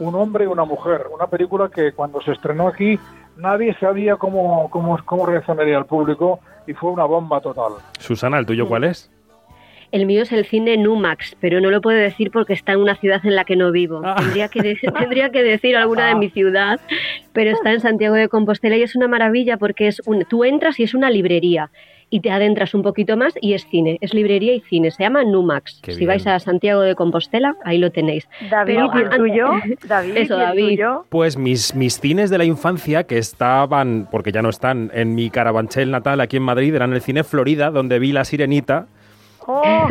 un 0.00 0.14
hombre 0.14 0.44
y 0.44 0.46
una 0.48 0.64
mujer, 0.64 1.06
una 1.14 1.26
película 1.26 1.68
que 1.68 1.92
cuando 1.92 2.20
se 2.20 2.32
estrenó 2.32 2.68
aquí 2.68 2.98
nadie 3.36 3.74
sabía 3.78 4.16
cómo, 4.16 4.68
cómo, 4.70 4.98
cómo 5.04 5.26
reaccionaría 5.26 5.78
el 5.78 5.86
público 5.86 6.40
y 6.66 6.74
fue 6.74 6.90
una 6.90 7.04
bomba 7.04 7.40
total. 7.40 7.72
Susana, 7.98 8.38
¿el 8.38 8.46
tuyo 8.46 8.66
cuál 8.66 8.84
es? 8.84 9.10
El 9.92 10.06
mío 10.06 10.22
es 10.22 10.30
el 10.30 10.44
cine 10.44 10.76
Numax, 10.76 11.36
pero 11.40 11.60
no 11.60 11.70
lo 11.70 11.80
puedo 11.80 11.98
decir 11.98 12.30
porque 12.30 12.52
está 12.52 12.72
en 12.72 12.80
una 12.80 12.94
ciudad 12.94 13.20
en 13.24 13.34
la 13.34 13.44
que 13.44 13.56
no 13.56 13.72
vivo. 13.72 14.00
Ah. 14.04 14.16
Tendría, 14.18 14.48
que 14.48 14.76
tendría 14.98 15.30
que 15.30 15.42
decir 15.42 15.76
alguna 15.76 16.06
de 16.08 16.14
mi 16.14 16.30
ciudad, 16.30 16.80
pero 17.32 17.50
está 17.50 17.72
en 17.72 17.80
Santiago 17.80 18.14
de 18.14 18.28
Compostela 18.28 18.76
y 18.76 18.82
es 18.82 18.94
una 18.94 19.08
maravilla 19.08 19.56
porque 19.56 19.88
es 19.88 20.00
un, 20.06 20.24
tú 20.24 20.44
entras 20.44 20.78
y 20.78 20.84
es 20.84 20.94
una 20.94 21.10
librería 21.10 21.70
y 22.10 22.20
te 22.20 22.30
adentras 22.30 22.74
un 22.74 22.82
poquito 22.82 23.16
más 23.16 23.34
y 23.40 23.54
es 23.54 23.66
cine, 23.68 23.98
es 24.00 24.12
librería 24.12 24.52
y 24.54 24.60
cine, 24.60 24.90
se 24.90 25.02
llama 25.02 25.24
Numax. 25.24 25.80
si 25.86 26.06
vais 26.06 26.26
a 26.26 26.38
Santiago 26.38 26.82
de 26.82 26.94
Compostela, 26.94 27.56
ahí 27.64 27.78
lo 27.78 27.90
tenéis. 27.90 28.28
David, 28.50 28.78
¿y 28.94 29.16
tuyo? 29.16 29.50
David, 29.88 30.16
Eso, 30.16 30.36
David. 30.36 30.80
Pues 31.08 31.36
mis, 31.36 31.74
mis 31.74 32.00
cines 32.00 32.30
de 32.30 32.38
la 32.38 32.44
infancia 32.44 33.04
que 33.04 33.18
estaban, 33.18 34.08
porque 34.10 34.32
ya 34.32 34.42
no 34.42 34.48
están, 34.48 34.90
en 34.92 35.14
mi 35.14 35.30
carabanchel 35.30 35.90
natal 35.90 36.20
aquí 36.20 36.36
en 36.36 36.42
Madrid, 36.42 36.74
eran 36.74 36.92
el 36.92 37.00
cine 37.00 37.24
Florida, 37.24 37.70
donde 37.70 37.98
vi 37.98 38.12
La 38.12 38.24
Sirenita 38.24 38.86
Oh. 39.52 39.88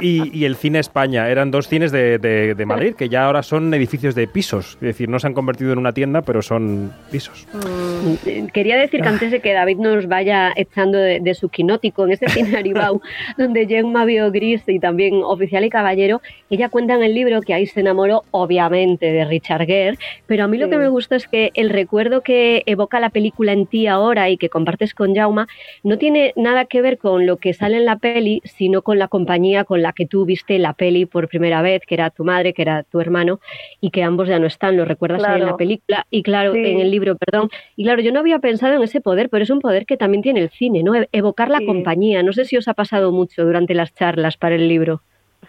y, 0.00 0.44
el 0.44 0.56
Cine 0.56 0.78
España. 0.78 1.28
Eran 1.28 1.50
dos 1.50 1.68
cines 1.68 1.92
de, 1.92 2.64
Madrid 2.66 2.94
que 2.94 3.08
ya 3.08 3.26
ahora 3.26 3.42
son 3.42 3.72
edificios 3.74 4.14
de 4.14 4.26
pisos. 4.26 4.74
Es 4.74 4.80
decir, 4.80 5.08
no 5.08 5.18
se 5.18 5.26
han 5.26 5.34
convertido 5.34 5.72
en 5.72 5.78
una 5.78 5.92
tienda, 5.92 6.22
pero 6.22 6.40
son 6.40 6.92
pisos. 7.10 7.46
Mm, 7.52 8.46
quería 8.46 8.76
decir 8.76 9.02
que 9.02 9.08
antes 9.08 9.30
de 9.30 9.40
que 9.40 9.52
David 9.52 9.78
nos 9.78 10.06
vaya 10.06 10.52
echando 10.56 10.98
de, 10.98 11.34
su 11.34 11.48
quinótico 11.48 12.04
en 12.04 12.12
este 12.12 12.28
cine 12.28 12.56
Aribau, 12.56 13.00
donde 13.38 13.66
Gemma 13.66 14.04
vio 14.04 14.30
Gris 14.30 14.62
y 14.66 14.78
también 14.78 15.20
Oficial 15.22 15.64
y 15.64 15.70
Caballero, 15.70 16.20
ella 16.50 16.68
cuenta 16.68 16.94
en 16.94 17.02
el 17.02 17.14
libro 17.14 17.40
que 17.42 17.54
ahí 17.54 17.66
se 17.66 17.80
enamoró, 17.80 18.24
obviamente, 18.30 19.12
de 19.12 19.24
Richard 19.24 19.66
Gere, 19.66 19.98
pero 20.26 20.44
a 20.44 20.48
mí 20.48 20.58
lo 20.58 20.70
que 20.70 20.78
me 20.78 20.88
gusta 20.88 21.16
es 21.16 21.26
que 21.26 21.50
el 21.54 21.70
recuerdo 21.70 22.22
que 22.22 22.62
evoca 22.66 23.00
la 23.00 23.10
película 23.10 23.52
en 23.52 23.66
ti 23.66 23.86
ahora 23.86 24.30
y 24.30 24.36
que 24.36 24.48
compartes 24.48 24.94
con 24.94 25.14
Jauma 25.14 25.48
no 25.82 25.98
tiene 25.98 26.32
nada 26.36 26.64
que 26.64 26.82
ver 26.82 26.98
con 26.98 27.26
lo 27.26 27.36
que 27.36 27.52
sale 27.54 27.76
en 27.76 27.84
la 27.84 27.96
peli, 27.96 28.27
sino 28.44 28.82
con 28.82 28.98
la 28.98 29.08
compañía 29.08 29.64
con 29.64 29.82
la 29.82 29.92
que 29.92 30.06
tú 30.06 30.24
viste 30.24 30.58
la 30.58 30.72
peli 30.72 31.06
por 31.06 31.28
primera 31.28 31.62
vez, 31.62 31.82
que 31.86 31.94
era 31.94 32.10
tu 32.10 32.24
madre, 32.24 32.52
que 32.52 32.62
era 32.62 32.82
tu 32.82 33.00
hermano, 33.00 33.40
y 33.80 33.90
que 33.90 34.02
ambos 34.02 34.28
ya 34.28 34.38
no 34.38 34.46
están, 34.46 34.76
lo 34.76 34.84
recuerdas 34.84 35.22
en 35.36 35.46
la 35.46 35.56
película, 35.56 36.06
y 36.10 36.22
claro, 36.22 36.54
en 36.54 36.80
el 36.80 36.90
libro, 36.90 37.16
perdón. 37.16 37.50
Y 37.76 37.84
claro, 37.84 38.00
yo 38.02 38.12
no 38.12 38.20
había 38.20 38.38
pensado 38.38 38.74
en 38.74 38.82
ese 38.82 39.00
poder, 39.00 39.28
pero 39.30 39.42
es 39.42 39.50
un 39.50 39.60
poder 39.60 39.86
que 39.86 39.96
también 39.96 40.22
tiene 40.22 40.40
el 40.40 40.50
cine, 40.50 40.82
¿no? 40.82 40.94
E-, 40.94 41.08
evocar 41.12 41.48
la 41.50 41.60
compañía. 41.64 42.22
No 42.22 42.32
sé 42.32 42.44
si 42.44 42.56
os 42.56 42.68
ha 42.68 42.74
pasado 42.74 43.12
mucho 43.12 43.44
durante 43.44 43.74
las 43.74 43.94
charlas 43.94 44.36
para 44.36 44.54
el 44.54 44.68
libro. 44.68 45.00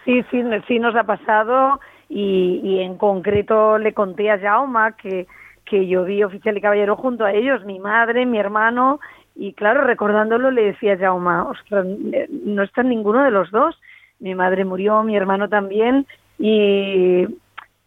Sí, 0.05 0.23
sí, 0.31 0.41
sí 0.67 0.79
nos 0.79 0.95
ha 0.95 1.03
pasado 1.03 1.79
y, 2.09 2.79
en 2.79 2.97
concreto 2.97 3.77
le 3.77 3.93
conté 3.93 4.31
a 4.31 4.39
Jauma 4.39 4.95
que, 4.95 5.27
que 5.65 5.87
yo 5.87 6.03
vi 6.03 6.23
Oficial 6.23 6.57
y 6.57 6.61
Caballero 6.61 6.95
junto 6.95 7.25
a 7.25 7.33
ellos, 7.33 7.63
mi 7.65 7.79
madre, 7.79 8.25
mi 8.25 8.39
hermano 8.39 8.99
y 9.35 9.53
claro, 9.53 9.81
recordándolo 9.81 10.51
le 10.51 10.63
decía 10.65 10.93
a 10.93 10.97
Jauma, 10.97 11.47
ostras, 11.49 11.85
no 11.85 12.63
está 12.63 12.83
ninguno 12.83 13.23
de 13.23 13.31
los 13.31 13.49
dos. 13.51 13.79
Mi 14.19 14.35
madre 14.35 14.65
murió, 14.65 15.01
mi 15.03 15.15
hermano 15.15 15.47
también, 15.47 16.05
y 16.37 17.25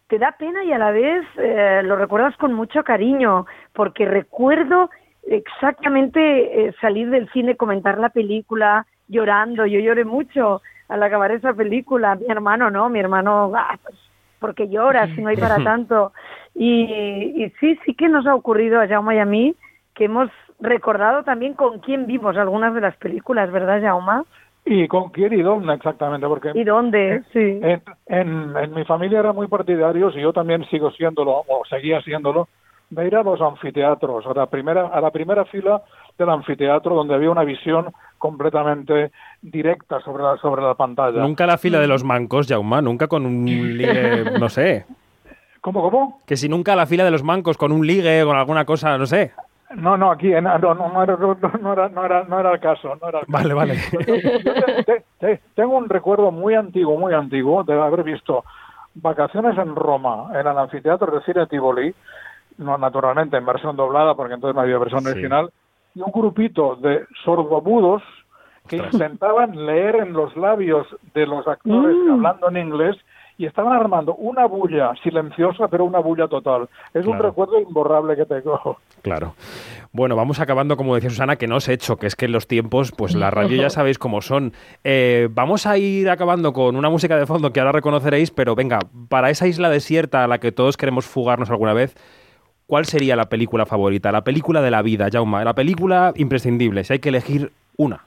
te 0.07 0.19
da 0.19 0.31
pena 0.31 0.63
y 0.63 0.71
a 0.71 0.77
la 0.77 0.91
vez 0.91 1.25
eh, 1.37 1.81
lo 1.83 1.95
recuerdas 1.95 2.35
con 2.37 2.53
mucho 2.53 2.83
cariño, 2.83 3.45
porque 3.73 4.05
recuerdo 4.05 4.89
exactamente 5.27 6.19
eh, 6.67 6.75
salir 6.81 7.09
del 7.09 7.29
cine, 7.31 7.55
comentar 7.55 7.97
la 7.97 8.09
película, 8.09 8.85
llorando. 9.07 9.65
Yo 9.65 9.79
lloré 9.79 10.05
mucho 10.05 10.61
al 10.87 11.03
acabar 11.03 11.31
esa 11.31 11.53
película. 11.53 12.15
Mi 12.15 12.27
hermano 12.29 12.69
no, 12.69 12.89
mi 12.89 12.99
hermano, 12.99 13.51
ah, 13.55 13.77
pues, 13.81 13.95
porque 14.39 14.69
llora 14.69 15.07
si 15.15 15.21
no 15.21 15.29
hay 15.29 15.37
para 15.37 15.63
tanto. 15.63 16.13
Y, 16.55 16.83
y 17.43 17.49
sí, 17.59 17.79
sí 17.85 17.93
que 17.95 18.09
nos 18.09 18.27
ha 18.27 18.35
ocurrido 18.35 18.81
a 18.81 18.87
Jaume 18.87 19.15
y 19.15 19.19
a 19.19 19.25
mí 19.25 19.55
que 19.95 20.05
hemos 20.05 20.29
recordado 20.63 21.23
también 21.23 21.53
con 21.53 21.79
quién 21.79 22.07
vimos 22.07 22.37
algunas 22.37 22.73
de 22.73 22.81
las 22.81 22.95
películas, 22.97 23.51
¿verdad, 23.51 23.81
Jauma? 23.81 24.25
Y 24.65 24.87
con 24.87 25.09
quién 25.09 25.33
y 25.33 25.41
dónde 25.41 25.73
exactamente, 25.73 26.25
porque... 26.27 26.51
¿Y 26.55 26.63
dónde? 26.63 27.21
Sí. 27.33 27.59
En, 27.61 27.81
en, 28.55 28.73
mi 28.73 28.85
familia 28.85 29.19
eran 29.19 29.35
muy 29.35 29.47
partidarios 29.47 30.15
y 30.15 30.21
yo 30.21 30.31
también 30.31 30.65
sigo 30.69 30.89
siéndolo, 30.91 31.43
o 31.47 31.63
seguía 31.69 32.01
siéndolo, 32.01 32.47
de 32.89 33.07
ir 33.07 33.15
a 33.15 33.23
los 33.23 33.41
anfiteatros, 33.41 34.25
a 34.25 34.33
la 34.33 34.45
primera, 34.45 34.87
a 34.87 35.01
la 35.01 35.11
primera 35.11 35.43
fila 35.45 35.81
del 36.17 36.29
anfiteatro 36.29 36.95
donde 36.95 37.15
había 37.15 37.31
una 37.31 37.43
visión 37.43 37.87
completamente 38.17 39.11
directa 39.41 39.99
sobre 40.01 40.23
la, 40.23 40.37
sobre 40.37 40.61
la 40.61 40.75
pantalla. 40.75 41.21
Nunca 41.21 41.45
la 41.45 41.57
fila 41.57 41.79
de 41.79 41.87
los 41.87 42.05
mancos, 42.05 42.47
Jauma, 42.47 42.81
nunca 42.81 43.07
con 43.07 43.25
un 43.25 43.45
ligue, 43.45 44.23
no 44.39 44.47
sé. 44.47 44.85
¿Cómo, 45.59 45.81
cómo? 45.81 46.21
Que 46.25 46.37
si 46.37 46.47
nunca 46.47 46.75
la 46.75 46.85
fila 46.85 47.03
de 47.03 47.11
los 47.11 47.23
mancos 47.23 47.57
con 47.57 47.71
un 47.71 47.85
ligue 47.85 48.23
o 48.23 48.27
con 48.27 48.37
alguna 48.37 48.63
cosa, 48.63 48.97
no 48.97 49.05
sé. 49.05 49.31
No, 49.75 49.97
no, 49.97 50.11
aquí 50.11 50.29
no, 50.29 50.57
no, 50.59 50.73
no, 50.75 51.03
era, 51.03 51.17
no, 51.17 51.73
era, 51.73 51.89
no, 51.89 52.05
era, 52.05 52.23
no 52.23 52.39
era 52.39 52.51
el 52.51 52.59
caso. 52.59 52.95
No 53.01 53.09
era 53.09 53.19
el 53.19 53.25
Vale, 53.27 53.53
vale. 53.53 53.77
tengo 55.55 55.77
un 55.77 55.89
recuerdo 55.89 56.31
muy 56.31 56.55
antiguo, 56.55 56.97
muy 56.97 57.13
antiguo, 57.13 57.63
de 57.63 57.73
haber 57.73 58.03
visto 58.03 58.43
vacaciones 58.95 59.57
en 59.57 59.75
Roma, 59.75 60.29
en 60.33 60.47
el 60.47 60.57
anfiteatro 60.57 61.11
de 61.11 61.23
cine 61.23 61.47
Tivoli, 61.47 61.93
no 62.57 62.77
naturalmente 62.77 63.37
en 63.37 63.45
versión 63.45 63.75
doblada, 63.75 64.15
porque 64.15 64.35
entonces 64.35 64.55
no 64.55 64.61
había 64.61 64.77
versión 64.77 65.05
original, 65.07 65.51
y 65.95 66.01
un 66.01 66.11
grupito 66.11 66.75
de 66.75 67.05
sordomudos 67.23 68.03
que 68.67 68.77
intentaban 68.77 69.65
leer 69.65 69.95
en 69.97 70.13
los 70.13 70.35
labios 70.37 70.87
de 71.13 71.25
los 71.25 71.47
actores 71.47 71.97
mm. 71.97 72.11
hablando 72.11 72.49
en 72.49 72.57
inglés 72.57 72.95
y 73.37 73.45
estaban 73.45 73.73
armando 73.73 74.15
una 74.15 74.45
bulla 74.45 74.93
silenciosa, 75.01 75.67
pero 75.67 75.85
una 75.85 75.99
bulla 75.99 76.27
total. 76.27 76.69
Es 76.93 77.05
un 77.05 77.17
recuerdo 77.19 77.59
imborrable 77.59 78.15
que 78.15 78.25
tengo. 78.25 78.77
Claro. 79.01 79.33
Bueno, 79.91 80.15
vamos 80.15 80.39
acabando, 80.39 80.77
como 80.77 80.95
decía 80.95 81.09
Susana, 81.09 81.35
que 81.35 81.47
no 81.47 81.57
os 81.57 81.67
he 81.67 81.73
hecho, 81.73 81.97
que 81.97 82.07
es 82.07 82.15
que 82.15 82.25
en 82.25 82.31
los 82.31 82.47
tiempos, 82.47 82.91
pues 82.91 83.15
la 83.15 83.31
radio 83.31 83.61
ya 83.61 83.69
sabéis 83.71 83.97
cómo 83.97 84.21
son. 84.21 84.53
Eh, 84.83 85.29
vamos 85.31 85.65
a 85.65 85.77
ir 85.77 86.09
acabando 86.09 86.53
con 86.53 86.75
una 86.75 86.89
música 86.89 87.17
de 87.17 87.25
fondo 87.25 87.51
que 87.51 87.59
ahora 87.59 87.71
reconoceréis, 87.71 88.31
pero 88.31 88.55
venga, 88.55 88.79
para 89.09 89.29
esa 89.29 89.47
isla 89.47 89.69
desierta 89.69 90.23
a 90.23 90.27
la 90.27 90.39
que 90.39 90.51
todos 90.51 90.77
queremos 90.77 91.05
fugarnos 91.05 91.49
alguna 91.49 91.73
vez, 91.73 91.95
¿cuál 92.67 92.85
sería 92.85 93.15
la 93.15 93.29
película 93.29 93.65
favorita? 93.65 94.11
La 94.11 94.23
película 94.23 94.61
de 94.61 94.71
la 94.71 94.81
vida, 94.81 95.09
Jauma, 95.11 95.43
la 95.43 95.53
película 95.53 96.13
imprescindible, 96.15 96.83
si 96.83 96.93
hay 96.93 96.99
que 96.99 97.09
elegir 97.09 97.51
una. 97.77 98.01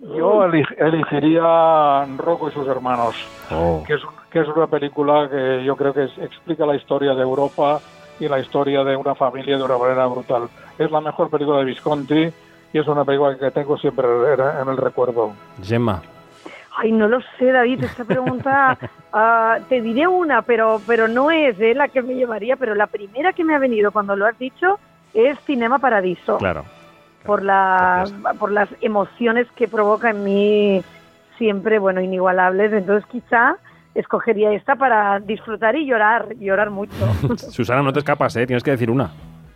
Yo 0.00 0.44
elegiría 0.44 2.06
Rocco 2.18 2.48
y 2.48 2.52
sus 2.52 2.68
hermanos, 2.68 3.16
oh. 3.50 3.82
que, 3.86 3.94
es, 3.94 4.02
que 4.30 4.40
es 4.40 4.48
una 4.48 4.66
película 4.66 5.28
que 5.28 5.64
yo 5.64 5.74
creo 5.76 5.94
que 5.94 6.04
explica 6.04 6.66
la 6.66 6.76
historia 6.76 7.14
de 7.14 7.22
Europa 7.22 7.80
y 8.20 8.28
la 8.28 8.38
historia 8.38 8.84
de 8.84 8.94
una 8.94 9.14
familia 9.14 9.56
de 9.56 9.62
una 9.62 9.78
manera 9.78 10.06
brutal. 10.06 10.48
Es 10.78 10.90
la 10.90 11.00
mejor 11.00 11.30
película 11.30 11.58
de 11.58 11.64
Visconti 11.64 12.28
y 12.72 12.78
es 12.78 12.86
una 12.86 13.04
película 13.04 13.38
que 13.38 13.50
tengo 13.50 13.78
siempre 13.78 14.06
en 14.06 14.68
el 14.68 14.76
recuerdo. 14.76 15.32
Gemma. 15.62 16.02
Ay, 16.78 16.92
no 16.92 17.08
lo 17.08 17.20
sé, 17.38 17.50
David, 17.50 17.84
esta 17.84 18.04
pregunta 18.04 18.78
ah, 19.14 19.58
te 19.66 19.80
diré 19.80 20.06
una, 20.06 20.42
pero, 20.42 20.78
pero 20.86 21.08
no 21.08 21.30
es 21.30 21.56
de 21.56 21.74
la 21.74 21.88
que 21.88 22.02
me 22.02 22.14
llevaría, 22.14 22.56
pero 22.56 22.74
la 22.74 22.86
primera 22.86 23.32
que 23.32 23.44
me 23.44 23.54
ha 23.54 23.58
venido 23.58 23.90
cuando 23.92 24.14
lo 24.14 24.26
has 24.26 24.38
dicho 24.38 24.78
es 25.14 25.38
Cinema 25.40 25.78
Paradiso. 25.78 26.36
Claro 26.36 26.64
por, 27.26 27.42
la, 27.42 28.04
por 28.38 28.52
las 28.52 28.68
emociones 28.80 29.46
que 29.56 29.68
provoca 29.68 30.10
en 30.10 30.24
mí 30.24 30.82
siempre, 31.38 31.78
bueno, 31.78 32.00
inigualables. 32.00 32.72
Entonces 32.72 33.08
quizá 33.10 33.56
escogería 33.94 34.52
esta 34.52 34.76
para 34.76 35.20
disfrutar 35.20 35.76
y 35.76 35.86
llorar, 35.86 36.36
llorar 36.38 36.70
mucho. 36.70 36.94
Susana, 37.36 37.82
no 37.82 37.92
te 37.92 38.00
escapas, 38.00 38.36
¿eh? 38.36 38.46
Tienes 38.46 38.62
que 38.62 38.70
decir 38.70 38.90
una. 38.90 39.10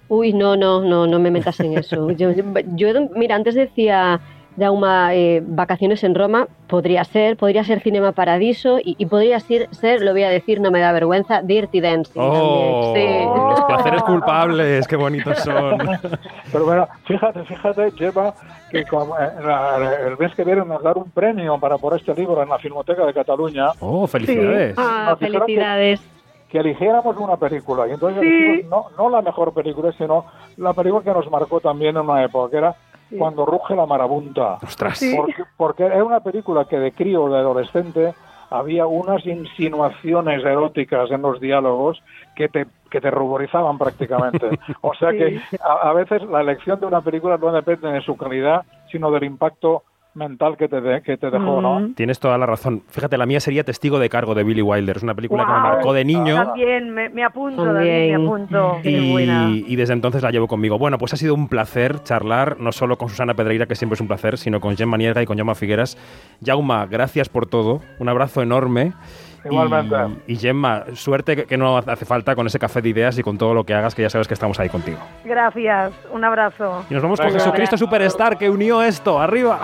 Uy, 0.08 0.32
no, 0.32 0.56
no, 0.56 0.82
no, 0.82 1.06
no 1.06 1.18
me 1.20 1.30
metas 1.30 1.60
en 1.60 1.78
eso. 1.78 2.10
Yo, 2.10 2.32
yo 2.32 2.86
mira, 3.14 3.36
antes 3.36 3.54
decía 3.54 4.20
Jauma, 4.60 5.14
eh, 5.14 5.42
vacaciones 5.42 6.04
en 6.04 6.14
Roma, 6.14 6.46
podría 6.68 7.02
ser, 7.04 7.38
podría 7.38 7.64
ser 7.64 7.80
Cinema 7.80 8.12
Paradiso 8.12 8.78
y, 8.82 9.06
podría 9.06 9.40
ser, 9.40 9.68
ser, 9.74 10.02
lo 10.02 10.12
voy 10.12 10.22
a 10.22 10.28
decir, 10.28 10.60
no 10.60 10.70
me 10.70 10.80
da 10.80 10.92
vergüenza, 10.92 11.40
Dirty 11.40 11.80
Dancing. 11.80 12.20
Oh, 12.20 12.92
Los 12.94 13.60
placeres 13.62 14.02
culpables, 14.02 14.86
qué 14.86 14.96
bonitos 14.96 15.38
son. 15.38 15.78
Pero 16.52 16.64
bueno, 16.66 16.86
fíjate, 17.06 17.42
fíjate, 17.44 17.90
lleva 17.92 18.34
que 18.70 18.80
eh, 18.80 20.06
el 20.06 20.18
mes 20.18 20.34
que 20.34 20.44
viene 20.44 20.62
nos 20.64 20.82
dar 20.82 20.98
un 20.98 21.10
premio 21.10 21.58
para 21.58 21.78
por 21.78 21.96
este 21.96 22.14
libro 22.14 22.42
en 22.42 22.50
la 22.50 22.58
Filmoteca 22.58 23.06
de 23.06 23.14
Cataluña. 23.14 23.68
Oh, 23.80 24.06
felicidades. 24.06 24.74
Ah, 24.76 25.16
felicidades. 25.18 26.00
Que, 26.50 26.58
eligiéramos 26.58 27.16
una 27.16 27.36
película 27.36 27.86
y 27.86 27.92
entonces 27.92 28.22
no, 28.68 28.86
no 28.98 29.08
la 29.08 29.22
mejor 29.22 29.54
película, 29.54 29.92
sino 29.92 30.26
la 30.56 30.74
película 30.74 31.02
que 31.02 31.12
nos 31.12 31.30
marcó 31.30 31.60
también 31.60 31.96
en 31.96 32.02
una 32.02 32.24
época, 32.24 32.50
que 32.50 32.56
era 32.58 32.74
cuando 33.18 33.44
ruge 33.46 33.74
la 33.74 33.86
marabunta. 33.86 34.58
Ostras. 34.62 35.02
Porque, 35.16 35.44
porque 35.56 35.84
era 35.84 36.04
una 36.04 36.20
película 36.20 36.64
que 36.64 36.78
de 36.78 36.92
crío, 36.92 37.28
de 37.28 37.38
adolescente, 37.38 38.14
había 38.50 38.86
unas 38.86 39.24
insinuaciones 39.26 40.44
eróticas 40.44 41.10
en 41.10 41.22
los 41.22 41.40
diálogos 41.40 42.02
que 42.34 42.48
te, 42.48 42.66
que 42.90 43.00
te 43.00 43.10
ruborizaban 43.10 43.78
prácticamente. 43.78 44.50
O 44.82 44.94
sea 44.94 45.10
que 45.10 45.40
a, 45.62 45.88
a, 45.88 45.92
veces 45.92 46.22
la 46.22 46.40
elección 46.40 46.80
de 46.80 46.86
una 46.86 47.00
película 47.00 47.36
no 47.36 47.52
depende 47.52 47.90
de 47.92 48.00
su 48.00 48.16
calidad, 48.16 48.64
sino 48.90 49.10
del 49.10 49.24
impacto 49.24 49.84
mental 50.14 50.56
que 50.56 50.68
te, 50.68 50.80
que 51.02 51.16
te 51.16 51.30
dejó, 51.30 51.60
¿no? 51.60 51.92
Tienes 51.94 52.18
toda 52.18 52.36
la 52.38 52.46
razón. 52.46 52.82
Fíjate, 52.88 53.16
la 53.16 53.26
mía 53.26 53.40
sería 53.40 53.64
Testigo 53.64 53.98
de 53.98 54.08
Cargo 54.08 54.34
de 54.34 54.44
Billy 54.44 54.62
Wilder. 54.62 54.96
Es 54.96 55.02
una 55.02 55.14
película 55.14 55.44
que 55.44 55.52
me 55.52 55.60
marcó 55.60 55.92
de 55.92 56.04
niño. 56.04 56.34
También, 56.34 56.90
me, 56.90 57.24
apunto, 57.24 57.64
David, 57.64 57.88
me 57.88 58.14
apunto. 58.14 58.78
Y, 58.82 59.64
y, 59.66 59.76
desde 59.76 59.92
entonces 59.92 60.22
la 60.22 60.30
llevo 60.30 60.48
conmigo. 60.48 60.78
Bueno, 60.78 60.98
pues 60.98 61.12
ha 61.14 61.16
sido 61.16 61.34
un 61.34 61.48
placer 61.48 62.02
charlar, 62.02 62.58
no 62.60 62.72
solo 62.72 62.98
con 62.98 63.08
Susana 63.08 63.34
Pedreira, 63.34 63.66
que 63.66 63.74
siempre 63.74 63.94
es 63.94 64.00
un 64.00 64.08
placer, 64.08 64.38
sino 64.38 64.60
con 64.60 64.76
Gemma 64.76 64.96
Nierga 64.96 65.22
y 65.22 65.26
con 65.26 65.36
Jaume 65.36 65.54
Figueras. 65.54 65.96
Jauma, 66.44 66.86
gracias 66.86 67.28
por 67.28 67.46
todo. 67.46 67.80
Un 67.98 68.08
abrazo 68.08 68.42
enorme. 68.42 68.92
Igualmente. 69.44 69.96
Y, 70.26 70.36
Gemma, 70.36 70.84
suerte 70.94 71.46
que, 71.46 71.56
no 71.56 71.78
hace 71.78 72.04
falta 72.04 72.34
con 72.34 72.46
ese 72.46 72.58
café 72.58 72.82
de 72.82 72.90
ideas 72.90 73.18
y 73.18 73.22
con 73.22 73.38
todo 73.38 73.54
lo 73.54 73.64
que 73.64 73.74
hagas, 73.74 73.94
que 73.94 74.02
ya 74.02 74.10
sabes 74.10 74.28
que 74.28 74.34
estamos 74.34 74.58
ahí 74.60 74.68
contigo. 74.68 74.98
Gracias, 75.24 75.92
un 76.12 76.24
abrazo. 76.24 76.84
Y 76.90 76.94
nos 76.94 77.02
vamos 77.02 77.20
con 77.20 77.32
Jesucristo 77.32 77.76
Superstar, 77.76 78.36
que 78.36 78.50
unió 78.50 78.82
esto. 78.82 79.20
¡Arriba! 79.20 79.60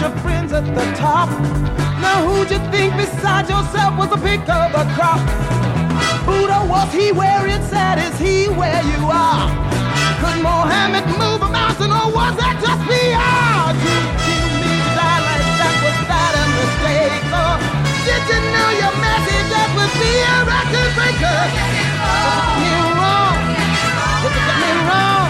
your 0.00 0.10
friends 0.18 0.52
at 0.52 0.64
the 0.74 0.84
top? 0.96 1.30
Now 2.00 2.26
who'd 2.26 2.50
you 2.50 2.58
think 2.70 2.96
besides 2.96 3.48
yourself 3.48 3.96
was 3.96 4.10
a 4.12 4.18
pick 4.18 4.40
of 4.48 4.72
the 4.72 4.84
crop? 4.94 5.83
Buddha, 6.26 6.66
was 6.68 6.90
he 6.92 7.12
where 7.12 7.46
it's 7.46 7.72
at? 7.72 7.98
Is 7.98 8.16
he 8.18 8.48
where 8.48 8.82
you 8.82 9.00
are? 9.08 9.46
Could 10.20 10.38
Mohammed 10.42 11.06
move 11.20 11.40
a 11.42 11.50
mountain 11.50 11.90
or 11.92 12.08
was 12.10 12.34
that 12.40 12.56
just 12.64 12.80
PR? 12.88 13.72
Did 13.76 14.04
you 14.28 14.40
mean 14.60 14.80
to 14.82 14.92
die 14.98 15.20
like 15.28 15.48
that? 15.60 15.74
Was 15.84 15.98
that 16.10 16.32
a 16.42 16.44
mistake? 16.58 17.24
Or 17.30 17.54
did 18.06 18.22
you 18.30 18.40
know 18.54 18.68
your 18.82 18.94
message 19.00 19.46
that 19.52 19.68
would 19.76 19.94
be 20.00 20.12
a 20.24 20.36
record 20.48 20.90
breaker? 20.96 21.40
Did 21.54 21.78
you 21.78 21.92
me 22.62 22.72
wrong? 22.98 23.36
Did 24.22 24.34
you 24.34 24.56
me 24.62 24.72
wrong? 24.88 25.23